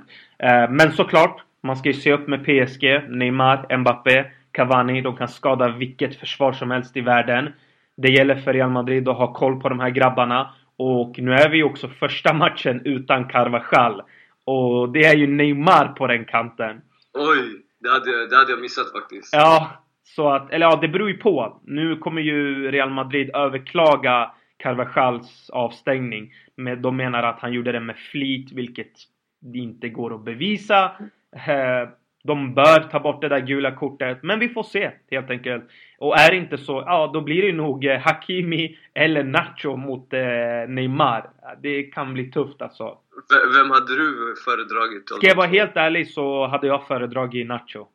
[0.69, 5.01] Men såklart, man ska ju se upp med PSG, Neymar, Mbappé, Cavani.
[5.01, 7.49] De kan skada vilket försvar som helst i världen.
[7.97, 10.53] Det gäller för Real Madrid att ha koll på de här grabbarna.
[10.77, 14.01] Och nu är vi också första matchen utan Carvajal.
[14.45, 16.81] Och det är ju Neymar på den kanten.
[17.13, 17.61] Oj!
[17.79, 19.33] Det hade, det hade jag missat faktiskt.
[19.33, 21.61] Ja, så att, eller ja, det beror ju på.
[21.63, 26.33] Nu kommer ju Real Madrid överklaga Carvajals avstängning.
[26.57, 28.93] Men de menar att han gjorde det med flit, vilket
[29.53, 30.91] inte går att bevisa.
[32.25, 35.63] Eh, de bör ta bort det där gula kortet, men vi får se helt enkelt.
[35.97, 40.13] Och är det inte så, ja då blir det nog eh, Hakimi eller Nacho mot
[40.13, 40.19] eh,
[40.67, 41.29] Neymar.
[41.61, 42.97] Det kan bli tufft alltså.
[43.55, 45.09] vem hade du föredragit?
[45.09, 47.87] Ska jag vara helt ärlig så hade jag föredragit Nacho.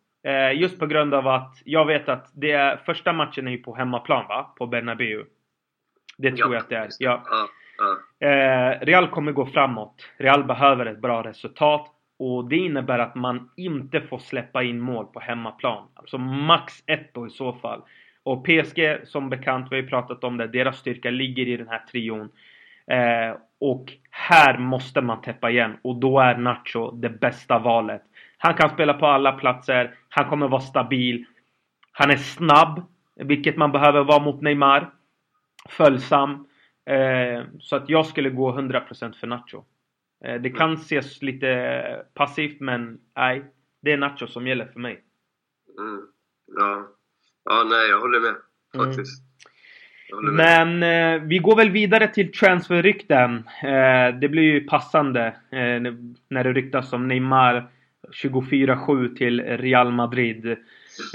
[0.54, 3.74] just på grund av att jag vet att det är, första matchen är ju på
[3.74, 4.54] hemmaplan va?
[4.58, 5.24] På Bernabéu.
[6.18, 6.88] Det tror ja, jag att det är.
[6.98, 7.22] Ja.
[7.26, 7.48] ja,
[8.18, 8.26] ja.
[8.26, 10.06] Eh, Real kommer gå framåt.
[10.16, 11.99] Real behöver ett bra resultat.
[12.22, 15.88] Och det innebär att man inte får släppa in mål på hemmaplan.
[15.94, 17.82] Alltså max ett då i så fall.
[18.22, 21.68] Och PSG som bekant, vi har ju pratat om det, deras styrka ligger i den
[21.68, 22.28] här trion.
[22.86, 28.02] Eh, och här måste man täppa igen och då är Nacho det bästa valet.
[28.38, 31.24] Han kan spela på alla platser, han kommer vara stabil.
[31.92, 32.82] Han är snabb,
[33.16, 34.90] vilket man behöver vara mot Neymar
[35.68, 36.46] följsam.
[36.86, 39.64] Eh, så att jag skulle gå 100% för Nacho.
[40.24, 43.44] Eh, det kan ses lite passivt men nej,
[43.82, 45.00] det är Nacho som gäller för mig.
[45.78, 46.00] Mm.
[46.56, 46.88] Ja.
[47.44, 48.34] ja, nej jag håller med
[48.76, 49.22] faktiskt.
[50.12, 50.34] Mm.
[50.36, 53.36] Men eh, vi går väl vidare till transferrykten.
[53.62, 55.92] Eh, det blir ju passande eh,
[56.28, 57.68] när det ryktas om Neymar
[58.22, 60.56] 24-7 till Real Madrid.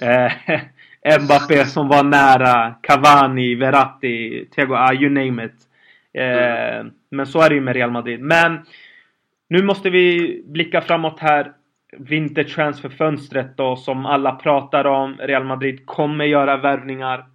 [0.01, 0.31] Eh,
[1.21, 5.55] Mbappé som var nära, Cavani, Verratti, Thiago, ah, you name it.
[6.13, 6.91] Eh, mm.
[7.11, 8.19] Men så är det ju med Real Madrid.
[8.19, 8.59] Men
[9.47, 11.51] nu måste vi blicka framåt här.
[11.97, 15.17] Vintertransferfönstret då som alla pratar om.
[15.19, 17.25] Real Madrid kommer göra värvningar.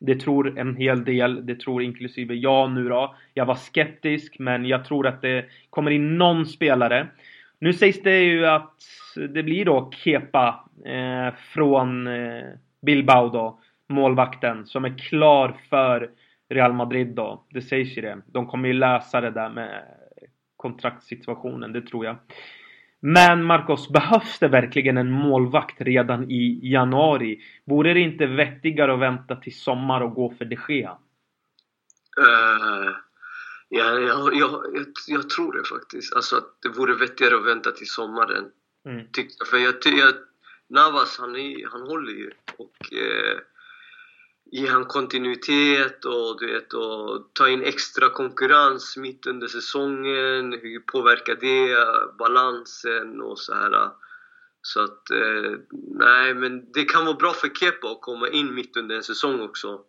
[0.00, 3.14] Det tror en hel del, det tror inklusive jag nu då.
[3.34, 7.06] Jag var skeptisk men jag tror att det kommer in någon spelare.
[7.58, 8.74] Nu sägs det ju att
[9.28, 12.44] det blir då Kepa eh, från eh,
[12.82, 16.10] Bilbao då, målvakten, som är klar för
[16.48, 17.44] Real Madrid då.
[17.50, 18.18] Det sägs ju det.
[18.26, 19.82] De kommer ju lösa det där med
[20.58, 22.16] kontraktssituationen, det tror jag.
[23.00, 27.42] Men Marcos, behövs det verkligen en målvakt redan i januari?
[27.64, 30.98] Vore det inte vettigare att vänta till sommar och gå för de Gea?
[32.20, 32.96] Uh,
[33.68, 34.62] ja, jag, jag,
[35.06, 36.14] jag, tror det faktiskt.
[36.14, 38.44] Alltså att det vore vettigare att vänta till sommaren.
[38.86, 39.06] Mm.
[39.12, 40.14] Tyck, för jag, jag,
[40.68, 42.30] Navas, han, är, han håller ju.
[42.56, 43.38] Och eh,
[44.50, 50.52] ger han kontinuitet och, du vet, och ta in extra konkurrens mitt under säsongen.
[50.52, 51.76] Hur påverkar det
[52.18, 53.90] balansen och så här.
[54.62, 55.52] Så att, eh,
[55.98, 59.40] nej men det kan vara bra för Kepa att komma in mitt under en säsong
[59.40, 59.84] också.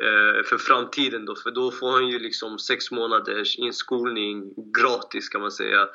[0.00, 5.40] eh, för framtiden då, för då får han ju liksom sex månaders inskolning gratis kan
[5.40, 5.88] man säga.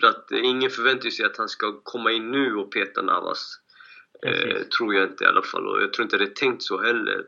[0.00, 3.60] För att eh, ingen förväntar sig att han ska komma in nu och peta Navas.
[4.26, 6.82] Eh, tror jag inte i alla fall och jag tror inte det är tänkt så
[6.82, 7.26] heller.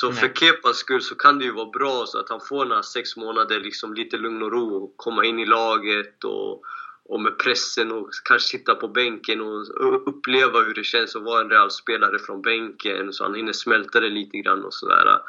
[0.00, 0.16] Så Nej.
[0.16, 3.16] för Kepas skull så kan det ju vara bra så att han får några sex
[3.16, 6.62] månader liksom lite lugn och ro och komma in i laget och,
[7.04, 11.40] och med pressen och kanske sitta på bänken och uppleva hur det känns att vara
[11.40, 15.20] en Real-spelare från bänken så han hinner smälta det lite grann och sådär.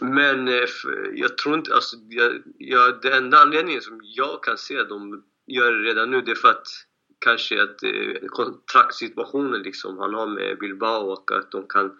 [0.00, 0.68] Men eh,
[1.14, 5.22] jag tror inte, alltså, jag, jag, den enda anledningen som jag kan se att de
[5.46, 6.66] gör det redan nu det är för att
[7.18, 11.92] kanske att eh, kontraktsituationen liksom han har med Bilbao och att de kan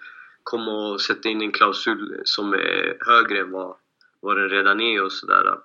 [0.44, 3.76] komma och sätta in en klausul som är högre än vad,
[4.20, 5.59] vad den redan är och sådär.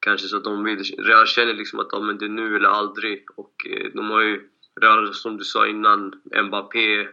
[0.00, 2.68] Kanske så att de vill, Real känner liksom att ja, men det är nu eller
[2.68, 3.24] aldrig.
[3.36, 4.48] Och eh, de har ju
[4.80, 7.08] Real som du sa innan, Mbappé,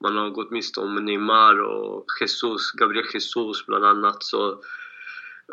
[0.00, 4.22] man har gått miste om Neymar och Jesus, Gabriel Jesus bland annat.
[4.22, 4.62] Så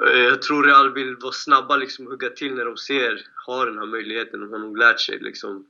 [0.06, 3.80] eh, jag tror Real vill vara snabba liksom hugga till när de ser, har den
[3.80, 5.66] här möjligheten, de har nog lärt sig liksom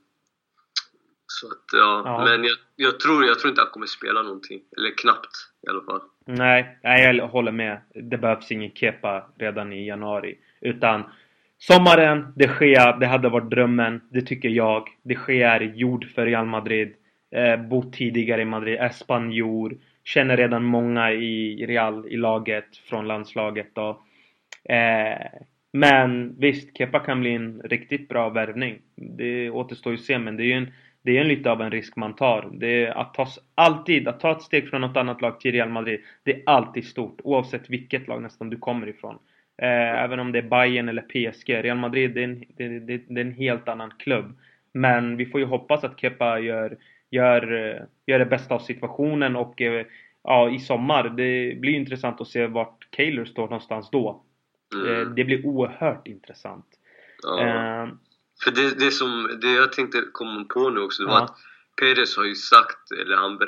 [1.40, 2.02] så att, ja.
[2.04, 2.24] ja.
[2.24, 4.60] Men jag, jag, tror, jag tror inte han kommer spela någonting.
[4.76, 5.34] Eller knappt
[5.66, 6.00] i alla fall.
[6.24, 7.80] Nej, nej jag håller med.
[7.94, 10.38] Det behövs ingen kepa redan i januari.
[10.60, 11.04] Utan
[11.58, 14.00] sommaren, de Gea, det hade varit drömmen.
[14.10, 14.88] Det tycker jag.
[15.02, 16.94] De Gea är gjord för Real Madrid.
[17.34, 19.78] Eh, bott tidigare i Madrid, är spanjor.
[20.04, 24.02] Känner redan många i Real, i laget, från landslaget då.
[24.64, 25.40] Eh,
[25.72, 28.78] men visst, Kepa kan bli en riktigt bra värvning.
[28.96, 30.72] Det återstår ju att se, men det är ju en
[31.02, 32.48] det är lite av en risk man tar.
[32.52, 35.68] Det är att ta, alltid, att ta ett steg från något annat lag till Real
[35.68, 37.20] Madrid, det är alltid stort.
[37.24, 39.18] Oavsett vilket lag nästan du kommer ifrån.
[39.62, 41.48] Eh, även om det är Bayern eller PSG.
[41.48, 44.38] Real Madrid, det är, en, det, det, det är en helt annan klubb.
[44.72, 46.76] Men vi får ju hoppas att Kepa gör,
[47.10, 49.86] gör, gör det bästa av situationen och eh,
[50.22, 51.08] ja, i sommar.
[51.08, 54.22] Det blir intressant att se vart Kaylor står någonstans då.
[54.74, 55.00] Mm.
[55.00, 56.66] Eh, det blir oerhört intressant.
[57.22, 57.88] Ja.
[58.44, 61.24] För det, det som det jag tänkte komma på nu också, det var ja.
[61.24, 61.36] att
[61.80, 63.38] Perez har ju sagt, eller han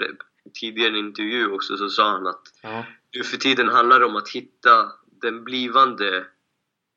[0.61, 2.85] tidigare i en intervju också, så sa han att ja.
[3.17, 6.27] nu för tiden handlar det om att hitta den blivande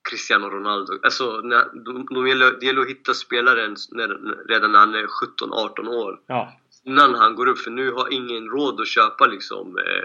[0.10, 0.94] Cristiano Ronaldo.
[1.04, 4.08] Alltså, när, de, de gäller, det gäller att hitta spelaren när,
[4.48, 6.20] redan när han är 17-18 år.
[6.28, 6.54] Ja.
[6.84, 10.04] Innan han går upp, för nu har ingen råd att köpa liksom eh,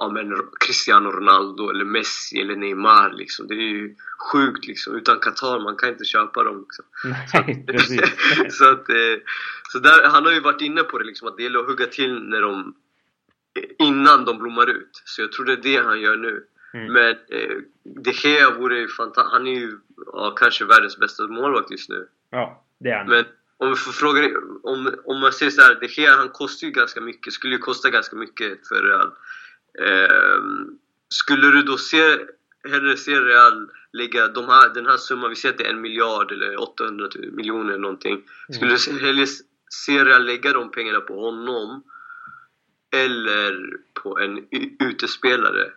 [0.00, 3.46] ja, men Cristiano Ronaldo eller Messi eller Neymar liksom.
[3.46, 3.96] Det är ju
[4.32, 4.96] sjukt liksom.
[4.96, 6.84] Utan Qatar, man kan inte köpa dem liksom.
[7.66, 9.16] Nej, så att, eh,
[9.68, 11.86] så där, han har ju varit inne på det liksom, att det gäller att hugga
[11.86, 12.74] till när de,
[13.78, 15.02] innan de blommar ut.
[15.04, 16.46] Så jag tror det är det han gör nu.
[16.74, 16.92] Mm.
[16.92, 19.32] Men eh, De Gea vore ju fantastiskt.
[19.32, 19.78] Han är ju
[20.12, 22.08] ja, kanske världens bästa målvakt just nu.
[22.30, 23.08] Ja, det är han.
[23.08, 23.24] Men
[23.56, 24.28] om vi får fråga
[24.62, 27.90] om, om man säger såhär, De Gea han kostar ju ganska mycket, skulle ju kosta
[27.90, 29.12] ganska mycket för Real.
[29.78, 30.42] Eh,
[31.08, 32.02] skulle du då se,
[32.70, 35.80] hellre se Real lägga de här, den här summan, vi säger att det är en
[35.80, 38.12] miljard eller 800 miljoner eller någonting.
[38.12, 38.26] Mm.
[38.48, 39.26] Skulle du hellre
[39.70, 41.82] se Real lägga de pengarna på honom
[42.96, 43.52] eller
[44.02, 44.46] på en
[44.80, 45.70] utespelare?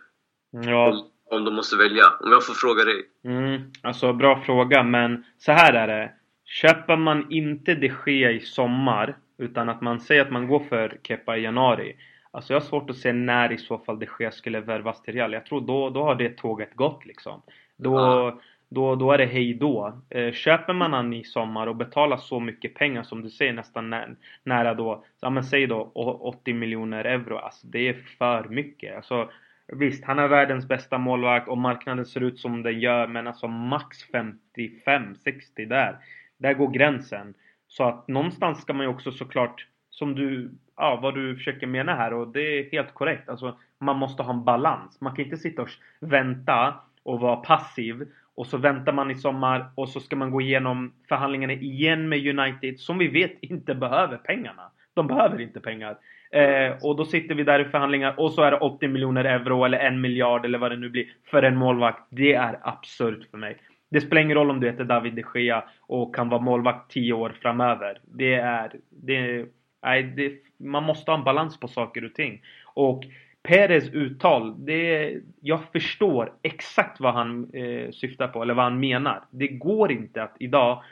[0.50, 0.88] Ja.
[0.90, 2.06] Om, om de måste välja.
[2.20, 3.06] Om jag får fråga dig.
[3.24, 6.12] Mm, alltså bra fråga, men så här är det.
[6.44, 10.98] Köper man inte det ske i sommar, utan att man säger att man går för
[11.02, 11.96] Kepa i januari.
[12.34, 15.14] Alltså jag har svårt att se när i så fall det sker skulle värvas till
[15.14, 15.32] Real.
[15.32, 17.42] Jag tror då, då har det tåget gått liksom.
[17.76, 18.40] Då, ja.
[18.68, 19.92] då, då är det hej då.
[20.10, 23.90] Eh, köper man han i sommar och betalar så mycket pengar som du säger nästan
[23.90, 24.08] nä
[24.42, 27.36] nära då, ja men säg då 80 miljoner euro.
[27.36, 28.96] Alltså det är för mycket.
[28.96, 29.30] Alltså,
[29.66, 33.48] Visst, han är världens bästa målvakt och marknaden ser ut som den gör men alltså
[33.48, 35.96] max 55-60 där.
[36.38, 37.34] Där går gränsen.
[37.68, 41.94] Så att någonstans ska man ju också såklart, som du ja, vad du försöker mena
[41.94, 43.28] här och det är helt korrekt.
[43.28, 45.00] Alltså, man måste ha en balans.
[45.00, 45.68] Man kan inte sitta och
[46.00, 50.40] vänta och vara passiv och så väntar man i sommar och så ska man gå
[50.40, 54.70] igenom förhandlingarna igen med United som vi vet inte behöver pengarna.
[54.94, 55.96] De behöver inte pengar.
[56.30, 59.64] Eh, och då sitter vi där i förhandlingar och så är det 80 miljoner euro
[59.64, 62.02] eller en miljard eller vad det nu blir för en målvakt.
[62.10, 63.56] Det är absurt för mig.
[63.90, 67.12] Det spelar ingen roll om du heter David de Gea och kan vara målvakt 10
[67.12, 67.98] år framöver.
[68.04, 68.72] Det är...
[68.90, 69.46] Det,
[69.84, 72.42] nej, det, man måste ha en balans på saker och ting.
[72.74, 73.04] Och
[73.48, 79.24] Perez uttal, det, jag förstår exakt vad han eh, syftar på, eller vad han menar.
[79.30, 80.82] Det går inte att idag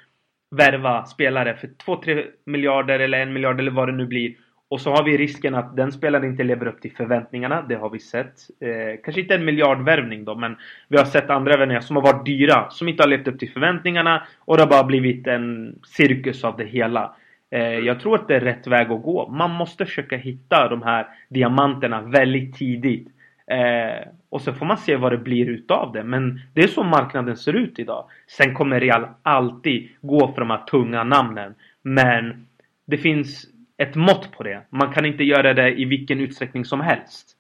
[0.56, 4.34] värva spelare för 2-3 miljarder eller en miljard eller vad det nu blir.
[4.68, 7.62] Och så har vi risken att den spelaren inte lever upp till förväntningarna.
[7.62, 8.34] Det har vi sett.
[8.60, 10.56] Eh, kanske inte en miljardvärvning då, men
[10.88, 12.70] vi har sett andra värvningar som har varit dyra.
[12.70, 14.26] Som inte har levt upp till förväntningarna.
[14.38, 17.16] Och det har bara blivit en cirkus av det hela.
[17.52, 19.28] Eh, jag tror att det är rätt väg att gå.
[19.28, 23.08] Man måste försöka hitta de här diamanterna väldigt tidigt.
[23.46, 26.04] Eh, och så får man se vad det blir utav det.
[26.04, 28.08] Men det är så marknaden ser ut idag.
[28.26, 31.54] Sen kommer Real alltid gå för de här tunga namnen.
[31.82, 32.46] Men
[32.86, 33.46] det finns
[33.76, 34.62] ett mått på det.
[34.70, 37.36] Man kan inte göra det i vilken utsträckning som helst.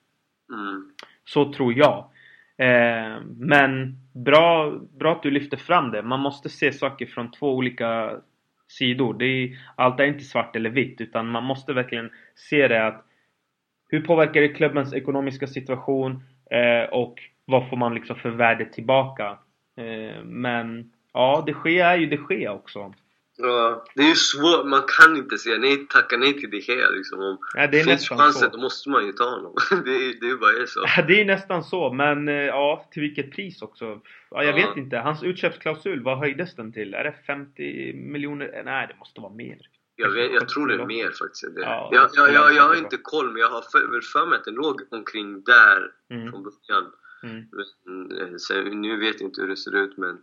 [0.52, 0.90] Mm.
[1.24, 2.04] Så tror jag.
[2.56, 6.02] Eh, men bra, bra att du lyfter fram det.
[6.02, 8.16] Man måste se saker från två olika
[8.72, 9.14] sidor.
[9.14, 13.04] Det är, allt är inte svart eller vitt utan man måste verkligen se det att
[13.88, 19.38] hur påverkar det klubbens ekonomiska situation eh, och vad får man liksom för värde tillbaka?
[19.76, 22.94] Eh, men ja, det sker är ju det sker också.
[23.42, 24.66] Ja, det är ju svårt.
[24.66, 27.20] Man kan inte säga nej, tacka nej till det här liksom.
[27.20, 29.54] Om ja, det är finns chansen då måste man ju ta honom.
[29.84, 30.84] det, är, det är bara så.
[30.96, 31.92] Ja, det är nästan så.
[31.92, 34.00] Men eh, ja, till vilket pris också?
[34.30, 34.66] Ja, jag ja.
[34.66, 34.96] vet inte.
[34.96, 36.94] Hans utköpsklausul, vad höjdes den till?
[36.94, 38.62] Är det 50 miljoner?
[38.64, 39.58] Nej, det måste vara mer.
[39.96, 41.54] Jag, vet, jag tror det är mer faktiskt.
[41.54, 41.60] Det.
[41.60, 44.44] Ja, jag, jag, jag, jag har inte koll, men jag har för, för mig att
[44.44, 46.30] den låg omkring där mm.
[46.30, 46.92] från början.
[47.22, 47.44] Mm.
[47.52, 50.18] Men, eh, nu vet jag inte hur det ser ut, men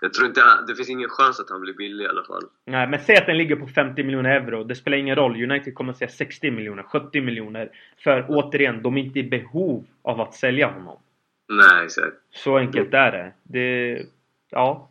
[0.00, 2.42] jag tror inte, det finns ingen chans att han blir billig i alla fall.
[2.64, 4.64] Nej, men säg att den ligger på 50 miljoner euro.
[4.64, 5.42] Det spelar ingen roll.
[5.42, 7.70] United kommer att säga 60 miljoner, 70 miljoner.
[8.04, 10.98] För återigen, de är inte i behov av att sälja honom.
[11.48, 12.16] Nej, exakt.
[12.30, 13.32] Så enkelt är det.
[13.42, 14.02] det
[14.50, 14.88] ja.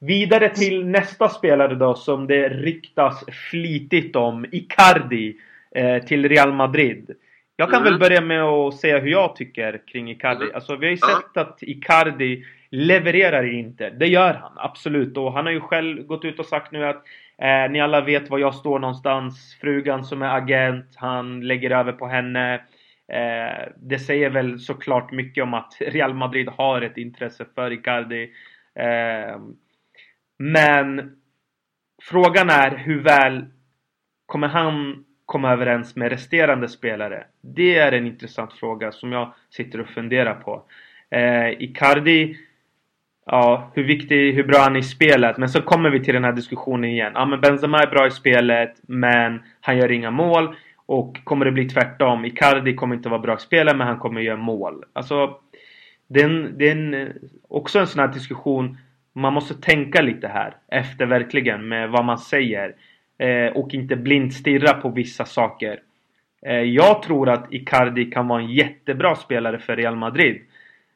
[0.00, 4.46] Vidare till nästa spelare då som det ryktas flitigt om.
[4.52, 5.36] Icardi
[5.70, 7.14] eh, till Real Madrid.
[7.56, 7.92] Jag kan mm.
[7.92, 10.44] väl börja med att säga hur jag tycker kring Icardi.
[10.44, 10.54] Mm.
[10.54, 11.40] Alltså vi har ju sett ja.
[11.40, 13.90] att Icardi levererar inte.
[13.90, 15.16] Det gör han, absolut.
[15.16, 17.04] Och han har ju själv gått ut och sagt nu att
[17.38, 19.58] eh, ni alla vet var jag står någonstans.
[19.60, 22.54] Frugan som är agent, han lägger över på henne.
[23.12, 28.30] Eh, det säger väl såklart mycket om att Real Madrid har ett intresse för Icardi.
[28.74, 29.38] Eh,
[30.38, 31.16] men
[32.02, 33.46] frågan är hur väl
[34.26, 37.26] kommer han komma överens med resterande spelare?
[37.40, 40.62] Det är en intressant fråga som jag sitter och funderar på.
[41.10, 42.36] Eh, Icardi
[43.30, 45.38] ja, hur viktig, hur bra han är i spelet.
[45.38, 47.12] Men så kommer vi till den här diskussionen igen.
[47.14, 50.56] Ja, men Benzema är bra i spelet, men han gör inga mål.
[50.86, 52.24] Och kommer det bli tvärtom?
[52.24, 54.84] Icardi kommer inte vara bra i spelet, men han kommer göra mål.
[54.92, 55.40] Alltså,
[56.08, 57.12] det är, en, det är en,
[57.48, 58.78] också en sån här diskussion.
[59.12, 62.74] Man måste tänka lite här efter verkligen med vad man säger.
[63.18, 65.80] Eh, och inte blint stirra på vissa saker.
[66.46, 70.40] Eh, jag tror att Icardi kan vara en jättebra spelare för Real Madrid.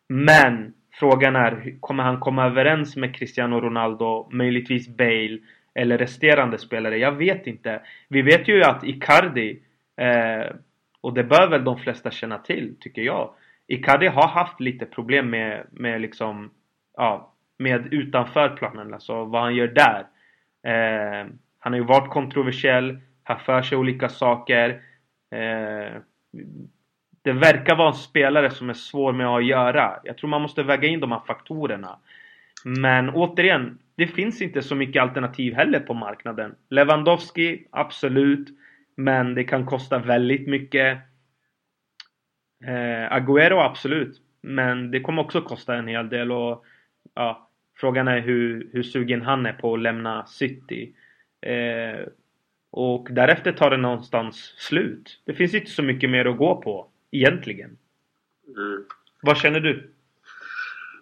[0.09, 5.39] Men Frågan är, kommer han komma överens med Cristiano Ronaldo, möjligtvis Bale
[5.75, 6.99] eller resterande spelare?
[6.99, 7.81] Jag vet inte.
[8.09, 9.63] Vi vet ju att Icardi,
[9.97, 10.57] eh,
[11.01, 13.35] och det bör väl de flesta känna till, tycker jag.
[13.67, 16.51] Icardi har haft lite problem med, med liksom,
[16.97, 20.07] ja, med utanför planen, alltså vad han gör där.
[20.67, 21.27] Eh,
[21.59, 24.83] han har ju varit kontroversiell, haft för sig olika saker.
[25.31, 26.01] Eh,
[27.23, 30.01] det verkar vara en spelare som är svår med att göra.
[30.05, 31.99] Jag tror man måste väga in de här faktorerna.
[32.65, 36.55] Men återigen, det finns inte så mycket alternativ heller på marknaden.
[36.69, 38.49] Lewandowski, absolut.
[38.97, 40.99] Men det kan kosta väldigt mycket.
[42.65, 44.21] Eh, Agüero, absolut.
[44.41, 46.65] Men det kommer också kosta en hel del och
[47.15, 50.95] ja, frågan är hur, hur sugen han är på att lämna City.
[51.47, 52.07] Eh,
[52.71, 55.23] och därefter tar det någonstans slut.
[55.25, 57.79] Det finns inte så mycket mer att gå på egentligen.
[58.57, 58.85] Mm.
[59.23, 59.91] Vad känner du?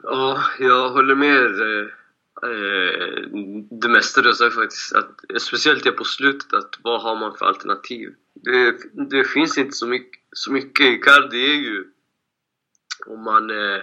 [0.03, 1.87] Ja, jag håller med eh,
[3.71, 4.93] det mesta du sagt faktiskt.
[4.93, 8.15] Att, speciellt det på slutet, att vad har man för alternativ?
[8.35, 10.21] Det, det finns inte så mycket.
[10.33, 10.87] Så mycket.
[10.87, 11.85] Icardi är ju...
[13.07, 13.51] Om man...
[13.51, 13.81] Eh,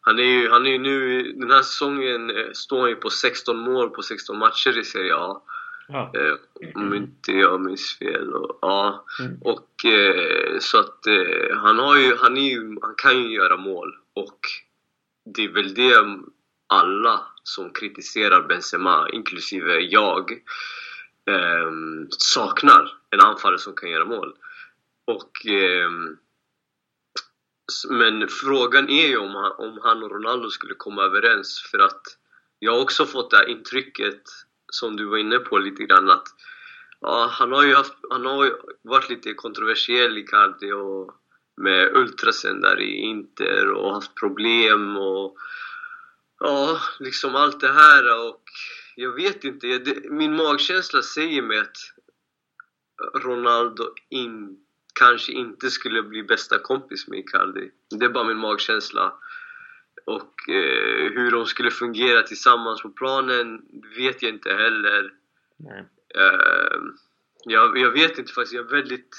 [0.00, 1.22] han är ju han är nu...
[1.32, 5.14] Den här säsongen eh, står han ju på 16 mål på 16 matcher i Serie
[5.16, 5.42] A.
[5.88, 6.12] Ja.
[6.14, 6.34] Eh,
[6.74, 8.34] om inte jag minns fel.
[8.34, 9.04] Och, ja.
[9.20, 9.38] Mm.
[9.42, 13.96] och eh, så att eh, han, har ju, han, ju, han kan ju göra mål
[14.14, 14.38] och
[15.24, 15.94] det är väl det
[16.66, 20.32] alla som kritiserar Benzema, inklusive jag,
[21.30, 21.70] eh,
[22.18, 22.92] saknar.
[23.10, 24.34] En anfallare som kan göra mål.
[25.04, 25.90] Och, eh,
[27.90, 32.02] men frågan är ju om han, om han och Ronaldo skulle komma överens för att
[32.58, 34.22] jag har också fått det här intrycket
[34.72, 36.28] som du var inne på lite grann att
[37.00, 38.52] ja, han har ju haft, han har
[38.82, 41.14] varit lite kontroversiell i Cardi och
[41.56, 45.36] med ultrasen där i Inter och haft problem och
[46.38, 48.42] ja, liksom allt det här och
[48.96, 51.76] jag vet inte, det, min magkänsla säger mig att
[53.22, 54.58] Ronaldo in,
[54.94, 57.70] kanske inte skulle bli bästa kompis med Icardi.
[57.90, 59.12] Det är bara min magkänsla.
[60.08, 63.62] Och eh, hur de skulle fungera tillsammans på planen
[63.96, 65.12] vet jag inte heller.
[66.14, 66.78] Eh,
[67.44, 69.16] jag, jag, vet inte faktiskt, jag är väldigt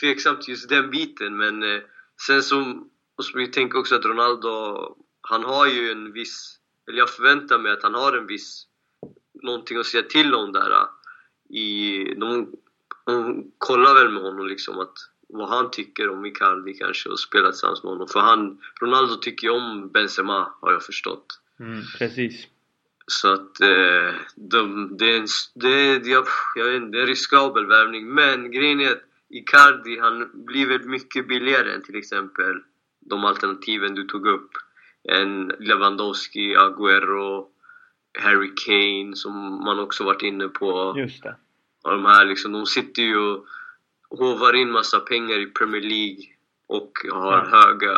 [0.00, 1.80] tveksam till just den biten men eh,
[2.26, 2.60] sen så
[3.18, 4.50] måste vi tänka också att Ronaldo,
[5.20, 6.58] han har ju en viss,
[6.88, 8.66] eller jag förväntar mig att han har en viss,
[9.42, 10.72] någonting att säga till om där.
[11.48, 12.52] I, de,
[13.06, 14.94] de kollar väl med honom liksom att
[15.32, 18.08] vad han tycker om Icardi kanske och spela tillsammans med honom.
[18.08, 21.40] För han, Ronaldo tycker ju om Benzema har jag förstått.
[21.60, 22.46] Mm, precis.
[23.06, 26.26] Så att eh, de, det, är en, det, jag,
[26.56, 28.08] jag vet inte, det är en riskabel värvning.
[28.08, 32.62] Men grejen är att Icardi, han blir väl mycket billigare än till exempel
[33.00, 34.50] de alternativen du tog upp.
[35.02, 37.46] En Lewandowski, Agüero,
[38.18, 40.94] Harry Kane som man också varit inne på.
[40.98, 41.36] Just det.
[41.82, 43.46] Och de här liksom, de sitter ju och
[44.10, 46.24] hovar in massa pengar i Premier League
[46.66, 47.44] och har ja.
[47.44, 47.96] höga,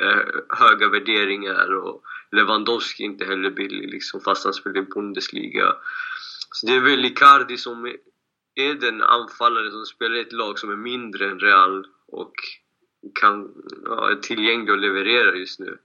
[0.00, 5.74] eh, höga värderingar och Lewandowski inte heller billig liksom, fast han spelar i Bundesliga.
[6.52, 7.94] Så det är väl Icardi som
[8.54, 12.34] är den anfallare som spelar i ett lag som är mindre än Real och
[13.20, 13.48] kan,
[13.84, 15.78] ja, är tillgänglig och levererar just nu.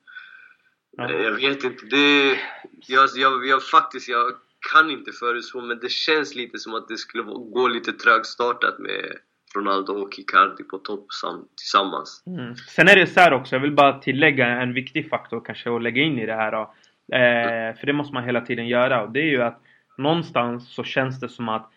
[0.98, 1.12] Ja.
[1.12, 2.40] Jag vet inte, det...
[2.88, 4.32] Jag, jag, jag, faktiskt, jag
[4.74, 9.18] kan inte förutspå men det känns lite som att det skulle gå lite trögstartat med
[9.56, 11.08] Ronaldo och Icardi på topp
[11.58, 12.24] tillsammans.
[12.28, 12.56] Mm.
[12.56, 16.02] Sen är det så också, jag vill bara tillägga en viktig faktor kanske att lägga
[16.02, 16.74] in i det här då.
[17.14, 17.76] Eh, mm.
[17.76, 19.62] För det måste man hela tiden göra och det är ju att
[19.98, 21.72] någonstans så känns det som att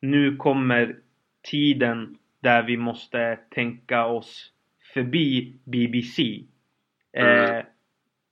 [0.00, 0.96] nu kommer
[1.42, 4.52] tiden där vi måste tänka oss
[4.94, 6.42] förbi BBC.
[7.16, 7.66] Eh, mm.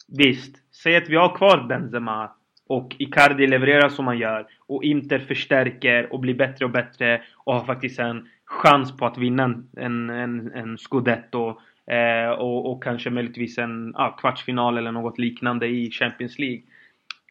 [0.09, 2.31] Visst, säg att vi har kvar Benzema
[2.69, 7.55] och Icardi levererar som han gör och Inter förstärker och blir bättre och bättre och
[7.55, 9.45] har faktiskt en chans på att vinna
[9.77, 15.67] en, en, en scudetto eh, och, och kanske möjligtvis en ah, kvartsfinal eller något liknande
[15.67, 16.63] i Champions League.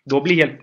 [0.05, 0.59] Då blir helt,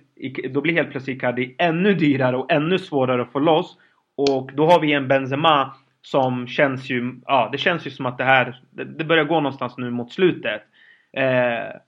[0.55, 3.77] då blir helt plötsligt Icardi ännu dyrare och ännu svårare att få loss.
[4.15, 8.19] Och då har vi en Benzema som känns ju, ja det känns ju som att
[8.19, 10.63] det här, det, det börjar gå någonstans nu mot slutet.
[11.13, 11.81] Eh,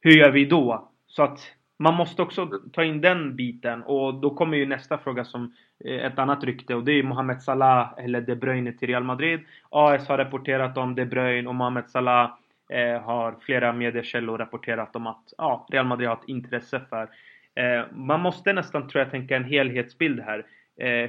[0.00, 0.88] hur gör vi då?
[1.06, 1.40] Så att
[1.80, 5.52] man måste också ta in den biten och då kommer ju nästa fråga som
[5.84, 9.40] eh, ett annat rykte och det är Mohamed Salah eller De Bruyne till Real Madrid.
[9.70, 12.30] AS har rapporterat om De Bruyne och Mohamed Salah
[12.70, 17.08] eh, har flera mediekällor rapporterat om att ja, Real Madrid har ett intresse för.
[17.54, 20.46] Eh, man måste nästan tror jag tänka en helhetsbild här.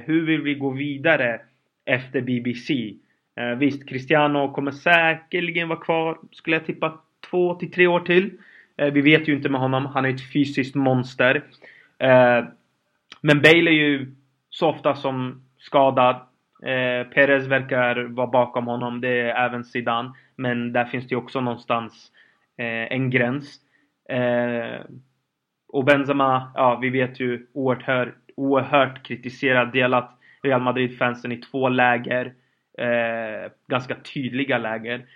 [0.04, 1.40] Hur vill vi gå vidare
[1.84, 2.94] efter BBC?
[3.56, 7.00] Visst, Cristiano kommer säkerligen vara kvar, skulle jag tippa,
[7.30, 8.30] två till tre år till.
[8.82, 9.86] Eh, vi vet ju inte med honom.
[9.86, 11.44] Han är ett fysiskt monster.
[11.98, 12.44] Eh,
[13.20, 14.14] men Bale är ju
[14.50, 16.16] så ofta som skadad.
[16.62, 19.00] Eh, Perez verkar vara bakom honom.
[19.00, 20.12] Det är även Zidane.
[20.36, 22.12] Men där finns det ju också någonstans
[22.58, 23.58] eh, en gräns.
[25.68, 29.72] Och Benzema, ja vi vet ju oerhört, oerhört kritiserad.
[29.72, 32.34] Delat Real Madrid-fansen i två läger.
[33.68, 35.06] ganska tydliga läger.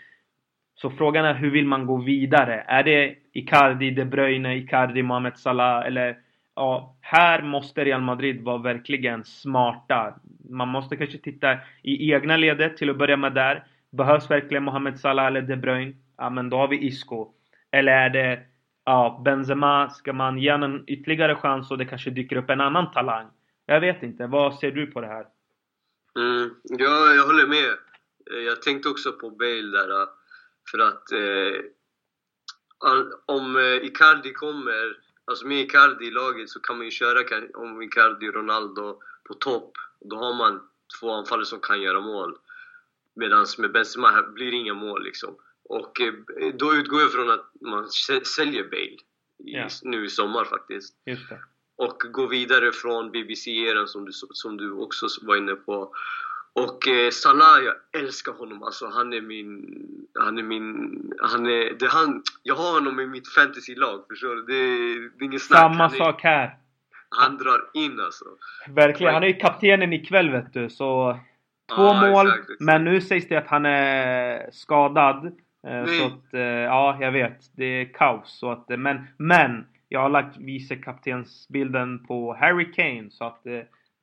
[0.75, 2.65] Så frågan är hur vill man gå vidare?
[2.67, 6.19] Är det Icardi, De Bruyne, Icardi, Mohamed Salah eller
[6.57, 10.15] ja, här måste Real Madrid vara verkligen smarta.
[10.51, 13.65] Man måste kanske titta i egna ledet till att börja med där.
[13.91, 15.95] Behövs verkligen Mohamed Salah eller De Bruyne?
[16.17, 17.33] Ja, men då har vi Isco.
[17.71, 18.41] Eller är det
[18.85, 19.91] ja, Benzema?
[19.91, 23.27] Ska man ge honom en ytterligare chans och det kanske dyker upp en annan talang?
[23.67, 24.27] Jag vet inte.
[24.27, 25.27] Vad ser du på det här?
[26.19, 27.77] Mm, ja, jag håller med.
[28.47, 30.07] Jag tänkte också på Bale där.
[30.71, 31.61] För att eh,
[33.27, 37.21] om eh, Icardi kommer, alltså med Icardi i laget så kan man ju köra
[37.55, 39.73] om Icardi och Ronaldo på topp.
[40.01, 40.61] Då har man
[41.01, 42.39] två anfallare som kan göra mål.
[43.15, 45.37] Medan med Benzema blir det inga mål liksom.
[45.63, 46.15] Och eh,
[46.55, 47.89] då utgår jag från att man
[48.37, 49.01] säljer Bale i,
[49.39, 49.69] ja.
[49.83, 50.95] nu i sommar faktiskt.
[51.77, 55.95] Och går vidare från BBC-eran som du, som du också var inne på.
[56.63, 58.63] Och eh, Salah, jag älskar honom.
[58.63, 59.65] Alltså, han är min...
[60.21, 60.67] Han är min...
[61.23, 64.43] Han är, det, han, jag har honom i mitt fantasylag, förstår du?
[64.43, 64.53] Det,
[65.19, 65.61] det är ingen snack.
[65.61, 66.57] Samma han sak här.
[67.09, 68.25] Han drar in alltså.
[68.69, 69.15] Verkligen.
[69.15, 71.19] Han är ju kaptenen ikväll vet du, så...
[71.75, 72.61] Två ah, mål, exakt, exakt.
[72.61, 75.27] men nu sägs det att han är skadad.
[75.27, 75.33] Eh,
[75.63, 75.87] Nej.
[75.87, 77.39] Så att, eh, ja, jag vet.
[77.57, 78.39] Det är kaos.
[78.39, 79.67] Så att, eh, men, men!
[79.89, 83.43] Jag har lagt vicekaptensbilden på Harry Kane, så att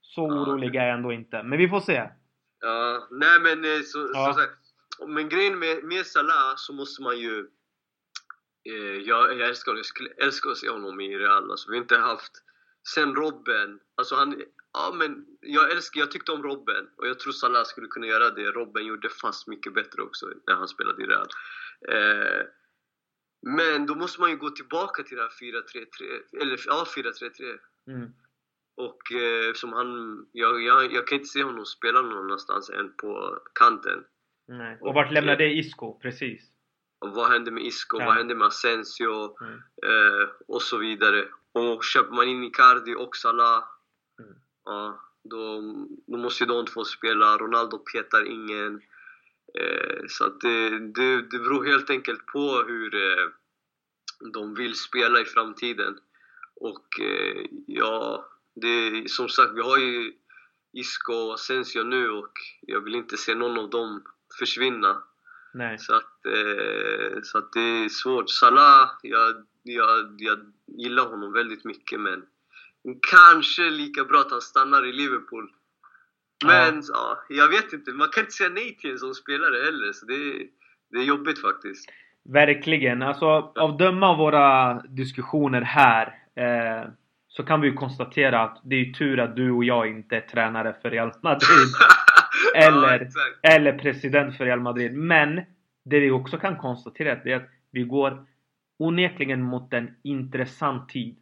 [0.01, 1.43] så orolig är jag ändå inte.
[1.43, 2.03] Men vi får se.
[2.63, 4.33] Ja, nej men eh, så, ja.
[4.33, 4.41] så,
[4.97, 7.47] så, Men grejen med, med Salah så måste man ju...
[8.69, 11.51] Eh, jag, jag älskar Jag skulle älska att se honom i Real.
[11.51, 12.31] Alltså, vi har inte haft...
[12.93, 14.43] Sen Robben, alltså han...
[14.73, 18.29] Ja men jag älskar, jag tyckte om Robben och jag tror Salah skulle kunna göra
[18.29, 18.51] det.
[18.51, 21.27] Robben gjorde fast mycket bättre också när han spelade i Real.
[21.89, 22.45] Eh,
[23.41, 27.59] men då måste man ju gå tillbaka till det här 4-3-3, eller ja 4-3-3.
[27.87, 28.09] Mm.
[28.75, 32.93] Och eh, som han, jag, jag, jag kan inte se honom spela någon annanstans än
[32.97, 34.03] på kanten.
[34.47, 34.77] Nej.
[34.81, 35.99] Och, och vart lämnade Isco?
[35.99, 36.49] Precis.
[36.99, 37.99] Vad hände med Isco?
[37.99, 38.05] Ja.
[38.05, 39.37] Vad hände med Asensio?
[39.41, 39.53] Mm.
[39.85, 41.27] Eh, och så vidare.
[41.51, 43.63] Och köper man in Icardi och Salah,
[44.19, 44.35] mm.
[44.65, 45.61] ja, då,
[46.07, 47.37] då måste ju de två spela.
[47.37, 48.81] Ronaldo petar ingen.
[49.59, 53.29] Eh, så att det, det, det beror helt enkelt på hur eh,
[54.33, 55.99] de vill spela i framtiden.
[56.55, 58.25] Och eh, ja,
[58.55, 60.13] det, som sagt, vi har ju
[60.73, 62.31] Isco och Asensio nu och
[62.61, 64.03] jag vill inte se någon av dem
[64.39, 65.03] försvinna.
[65.53, 65.79] Nej.
[65.79, 68.29] Så, att, eh, så att det är svårt.
[68.29, 72.25] Salah, jag, jag, jag gillar honom väldigt mycket men
[73.11, 75.51] kanske lika bra att han stannar i Liverpool.
[76.45, 76.81] Men ja.
[76.87, 77.35] ja.
[77.35, 80.47] jag vet inte, man kan inte säga nej till en sån spelare heller så det,
[80.91, 81.89] det är jobbigt faktiskt.
[82.23, 83.25] Verkligen, alltså
[83.55, 86.89] av döma av våra diskussioner här eh,
[87.35, 90.21] så kan vi ju konstatera att det är tur att du och jag inte är
[90.21, 91.67] tränare för Real Madrid.
[92.55, 93.09] eller,
[93.41, 94.93] ja, eller president för Real Madrid.
[94.93, 95.41] Men
[95.85, 98.25] det vi också kan konstatera är att vi går
[98.79, 101.15] onekligen mot en intressant tid.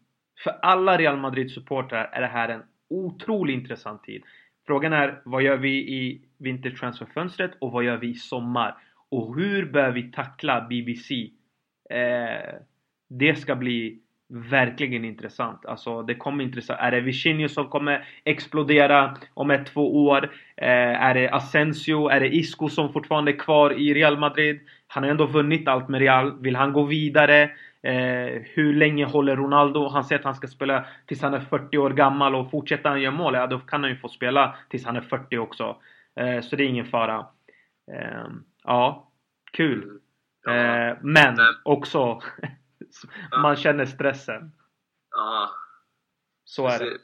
[0.43, 4.23] För alla Real Madrid-supportrar är det här en otroligt intressant tid.
[4.67, 8.77] Frågan är vad gör vi i vintertransferfönstret och vad gör vi i sommar?
[9.09, 11.29] Och hur bör vi tackla BBC?
[11.89, 12.55] Eh,
[13.09, 13.99] det ska bli
[14.31, 15.65] verkligen intressant.
[15.65, 16.79] Alltså det kommer intressant.
[16.79, 20.23] Är det Vicinho som kommer explodera om ett, två år?
[20.57, 22.09] Eh, är det Asensio?
[22.09, 24.59] Är det Isco som fortfarande är kvar i Real Madrid?
[24.87, 26.41] Han har ändå vunnit allt med Real.
[26.41, 27.49] Vill han gå vidare?
[27.83, 29.87] Eh, hur länge håller Ronaldo?
[29.87, 33.01] Han säger att han ska spela tills han är 40 år gammal och fortsätter han
[33.01, 35.75] göra mål, ja då kan han ju få spela tills han är 40 också.
[36.15, 37.25] Eh, så det är ingen fara.
[37.91, 38.27] Eh,
[38.63, 39.11] ja,
[39.51, 39.99] kul.
[40.47, 42.21] Eh, men också
[43.41, 44.51] man känner stressen.
[45.11, 45.55] Ja.
[46.45, 46.97] Så är det.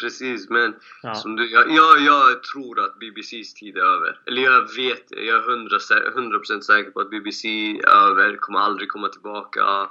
[0.00, 1.14] Precis, men ja.
[1.14, 4.20] som du, jag, jag, jag, tror att BBCs tid är över.
[4.26, 8.88] Eller jag vet jag är 100%, 100 säker på att BBC är över, kommer aldrig
[8.88, 9.90] komma tillbaka.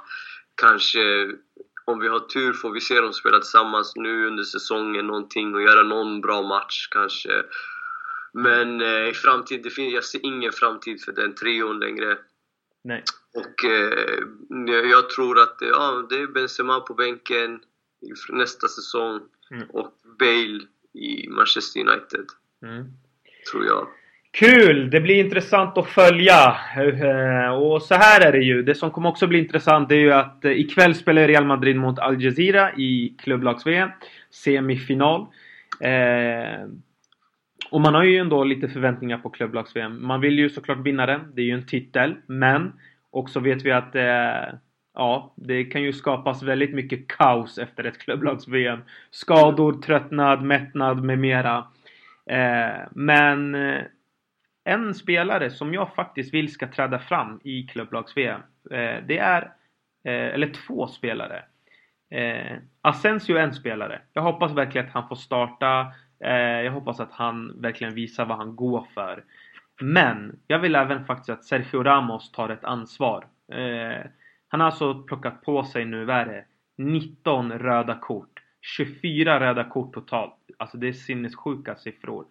[0.54, 1.32] Kanske,
[1.84, 5.62] om vi har tur får vi se dem spela tillsammans nu under säsongen någonting och
[5.62, 7.42] göra någon bra match kanske.
[8.32, 12.18] Men eh, i framtiden, jag ser ingen framtid för den trion längre.
[12.84, 13.04] Nej.
[13.34, 17.60] Och eh, jag tror att ja, det är Benzema på bänken
[18.28, 19.20] nästa säsong
[19.50, 19.70] mm.
[19.70, 20.60] och Bale
[20.94, 22.26] i Manchester United.
[22.62, 22.84] Mm.
[23.52, 23.88] Tror jag.
[24.32, 24.90] Kul!
[24.90, 26.56] Det blir intressant att följa.
[26.76, 28.62] Eh, och så här är det ju.
[28.62, 31.98] Det som kommer också bli intressant är ju att eh, ikväll spelar Real Madrid mot
[31.98, 33.88] Al Jazeera i klubblags-VM.
[34.30, 35.26] Semifinal.
[35.80, 36.68] Eh,
[37.70, 40.06] och man har ju ändå lite förväntningar på klubblags-VM.
[40.06, 41.20] Man vill ju såklart vinna den.
[41.34, 42.16] Det är ju en titel.
[42.26, 42.72] Men
[43.12, 44.58] och så vet vi att eh,
[44.94, 48.80] ja, det kan ju skapas väldigt mycket kaos efter ett klubblags-VM.
[49.10, 51.66] Skador, tröttnad, mättnad med mera.
[52.26, 53.82] Eh, men eh,
[54.64, 58.40] en spelare som jag faktiskt vill ska träda fram i klubblags-VM.
[58.70, 59.42] Eh, det är,
[60.04, 61.44] eh, eller två spelare.
[62.10, 64.00] Eh, Asensio är en spelare.
[64.12, 65.92] Jag hoppas verkligen att han får starta.
[66.24, 69.24] Eh, jag hoppas att han verkligen visar vad han går för.
[69.82, 73.26] Men jag vill även faktiskt att Sergio Ramos tar ett ansvar.
[73.52, 74.06] Eh,
[74.48, 76.44] han har alltså plockat på sig nu, vad är det?
[76.78, 78.40] 19 röda kort.
[78.60, 80.34] 24 röda kort totalt.
[80.56, 82.26] Alltså det är sinnessjuka siffror.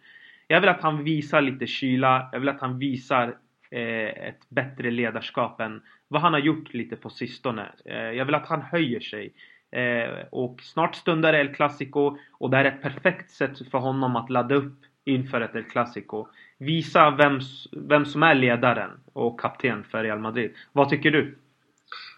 [0.48, 2.30] Jag vill att han visar lite kyla.
[2.32, 3.38] Jag vill att han visar
[3.72, 7.72] eh, ett bättre ledarskap än vad han har gjort lite på sistone.
[7.86, 9.34] Eh, jag vill att han höjer sig.
[9.72, 14.16] Eh, och snart stundar El Clasico och det här är ett perfekt sätt för honom
[14.16, 16.28] att ladda upp inför ett El Clasico.
[16.62, 17.40] Visa vem,
[17.72, 20.56] vem som är ledaren och kapten för Real Madrid.
[20.72, 21.38] Vad tycker du?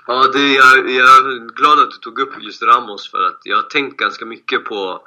[0.08, 3.58] Ja, det, jag, jag är glad att du tog upp just Ramos för att jag
[3.58, 5.02] har tänkt ganska mycket på,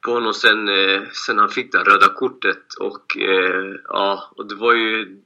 [0.00, 4.54] på honom sen, eh, sen han fick det röda kortet och eh, ja, och det
[4.54, 5.20] var ju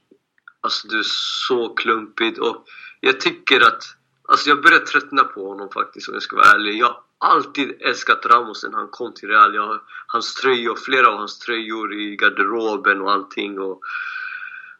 [0.60, 1.02] Alltså det är
[1.48, 2.64] så klumpigt och
[3.00, 3.82] jag tycker att
[4.28, 6.78] Alltså jag börjar tröttna på honom faktiskt om jag ska vara ärlig.
[6.78, 9.54] Jag alltid älskat Ramos sen han kom till Real.
[9.54, 13.60] Jag hans tröjor, flera av hans tröjor i garderoben och allting.
[13.60, 13.80] Och,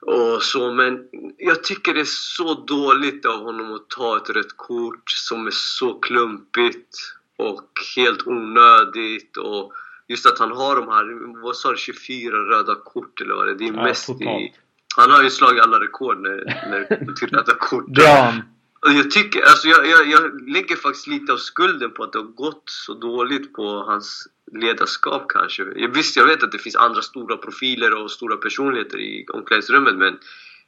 [0.00, 4.56] och så, men jag tycker det är så dåligt av honom att ta ett rött
[4.56, 6.96] kort som är så klumpigt
[7.36, 9.36] och helt onödigt.
[9.36, 9.72] Och
[10.08, 13.52] just att han har de här, vad sa du, 24 röda kort eller vad det
[13.52, 13.54] är.
[13.54, 14.40] Det är ja, mest totalt.
[14.40, 14.54] i...
[14.96, 17.84] Han har ju slagit alla rekord när, när det till röda kort.
[17.88, 18.34] Ja.
[18.82, 22.26] Jag tycker, alltså jag, jag, jag lägger faktiskt lite av skulden på att det har
[22.26, 25.62] gått så dåligt på hans ledarskap kanske.
[25.76, 29.96] Jag, visst, jag vet att det finns andra stora profiler och stora personligheter i omklädningsrummet
[29.96, 30.18] men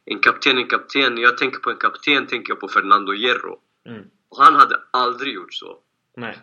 [0.05, 1.15] en kapten en kapten.
[1.15, 3.59] När jag tänker på en kapten tänker jag på Fernando Hierro.
[3.89, 4.03] Mm.
[4.29, 5.79] Och han hade aldrig gjort så.
[6.17, 6.39] Nej.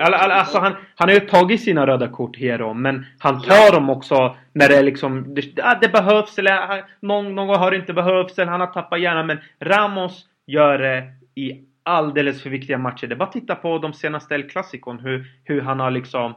[0.00, 3.70] Alltså han, han har ju tagit sina röda kort, Hero, men han tar ja.
[3.70, 5.34] dem också när det är liksom...
[5.34, 9.00] Det, det behövs eller någon, någon gång har det inte behövts eller han har tappat
[9.00, 9.26] hjärnan.
[9.26, 13.06] Men Ramos gör det i alldeles för viktiga matcher.
[13.06, 16.34] Det är bara att titta på de senaste El Clasicon, hur, hur han har liksom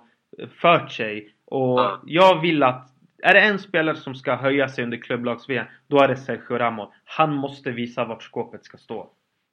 [0.62, 1.36] fört sig.
[1.45, 2.01] Och ja.
[2.05, 2.88] jag vill att
[3.24, 6.89] är det en spelare som ska höja sig under klubblags-VM, då är det Sergio Ramos.
[7.05, 9.09] Han måste visa vart skåpet ska stå.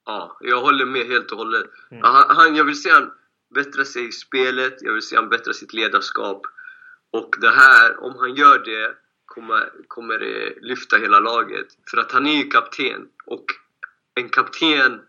[0.07, 1.67] Ja, jag håller med helt och hållet.
[1.91, 2.03] Mm.
[2.03, 3.11] Han, han, jag vill se han
[3.55, 6.43] bättra sig i spelet, jag vill se han bättra sitt ledarskap.
[7.11, 8.95] Och det här, om han gör det,
[9.25, 11.67] kommer, kommer det lyfta hela laget.
[11.91, 13.09] För att han är ju kapten.
[13.27, 13.45] Och
[14.19, 15.01] en kapten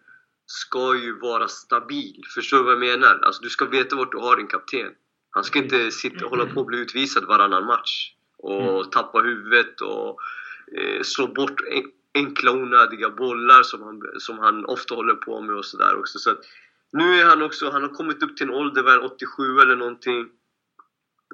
[0.45, 2.21] ska ju vara stabil.
[2.35, 3.19] Förstår du vad jag menar?
[3.23, 4.91] Alltså, du ska veta vart du har din kapten.
[5.29, 8.13] Han ska inte sitta och hålla på och bli utvisad varannan match.
[8.37, 8.89] Och mm.
[8.89, 10.19] tappa huvudet och
[10.77, 11.61] eh, slå bort
[12.13, 16.19] enkla onödiga bollar som han, som han ofta håller på med och sådär också.
[16.19, 16.35] Så
[16.91, 20.29] nu är han också, han har kommit upp till en ålder, väl 87 eller någonting.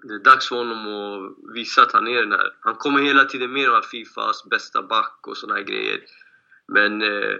[0.03, 2.55] Det är dags för honom att visa att han är den här.
[2.59, 5.99] Han kommer hela tiden med de här Fifas bästa back och såna här grejer.
[6.67, 7.35] Men eh,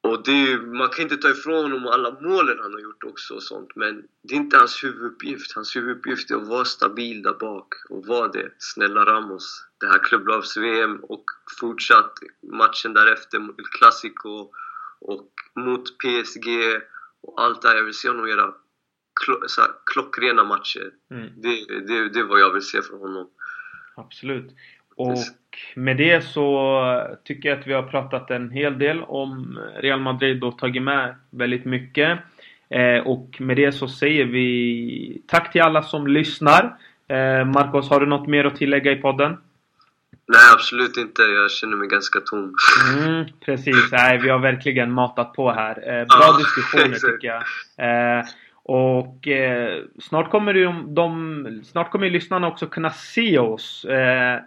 [0.00, 3.42] och det, man kan inte ta ifrån honom alla målen han har gjort också och
[3.42, 5.52] sånt, men det är inte hans huvuduppgift.
[5.54, 8.50] Hans huvuduppgift är att vara stabil där bak och vara det.
[8.58, 9.64] Snälla Ramos.
[9.80, 11.24] Det här klubblags-VM och
[11.60, 14.50] fortsatt matchen därefter mot Clasico
[15.00, 16.48] och mot PSG
[17.20, 17.76] och allt det här.
[17.76, 18.54] Jag vill se honom göra
[19.92, 20.90] klockrena matcher.
[21.10, 21.28] Mm.
[21.36, 23.30] Det, det, det är vad jag vill se från honom.
[23.96, 24.50] Absolut.
[24.98, 25.18] Och
[25.74, 30.44] med det så tycker jag att vi har pratat en hel del om Real Madrid
[30.44, 32.18] och tagit med väldigt mycket.
[32.70, 36.76] Eh, och med det så säger vi tack till alla som lyssnar.
[37.08, 39.36] Eh, Marcos, har du något mer att tillägga i podden?
[40.26, 41.22] Nej, absolut inte.
[41.22, 42.54] Jag känner mig ganska tom.
[42.98, 43.92] Mm, precis.
[43.92, 46.00] Nej, vi har verkligen matat på här.
[46.00, 47.42] Eh, bra ah, diskussioner tycker jag.
[48.62, 53.84] Och eh, snart kommer ju de, snart kommer lyssnarna också kunna se oss.
[53.84, 54.40] Eh,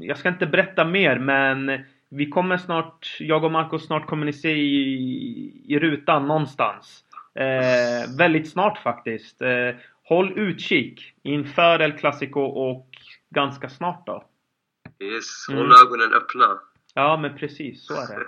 [0.00, 4.32] jag ska inte berätta mer men vi kommer snart, jag och Marco snart kommer ni
[4.32, 7.04] se i, i rutan någonstans.
[7.34, 9.42] Eh, väldigt snart faktiskt.
[9.42, 12.88] Eh, håll utkik inför El Clasico och
[13.30, 14.24] ganska snart då.
[15.00, 15.72] Yes, håll mm.
[15.86, 16.58] ögonen öppna.
[16.94, 18.26] Ja men precis, så är det.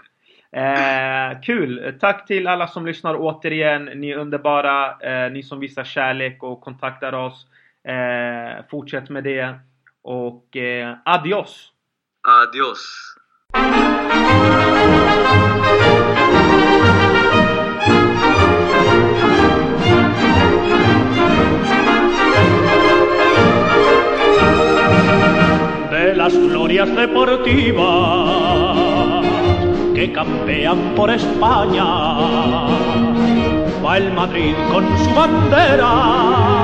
[0.54, 1.98] Eh, kul!
[2.00, 3.84] Tack till alla som lyssnar återigen.
[3.84, 5.00] Ni är underbara.
[5.00, 7.46] Eh, ni som visar kärlek och kontaktar oss.
[7.84, 9.58] Eh, fortsätt med det.
[10.06, 11.72] Och eh, adios!
[12.22, 13.16] Adios!
[25.90, 27.86] De las glorias deportivas
[29.94, 31.84] que campean por España,
[33.82, 36.63] va el Madrid con su bandera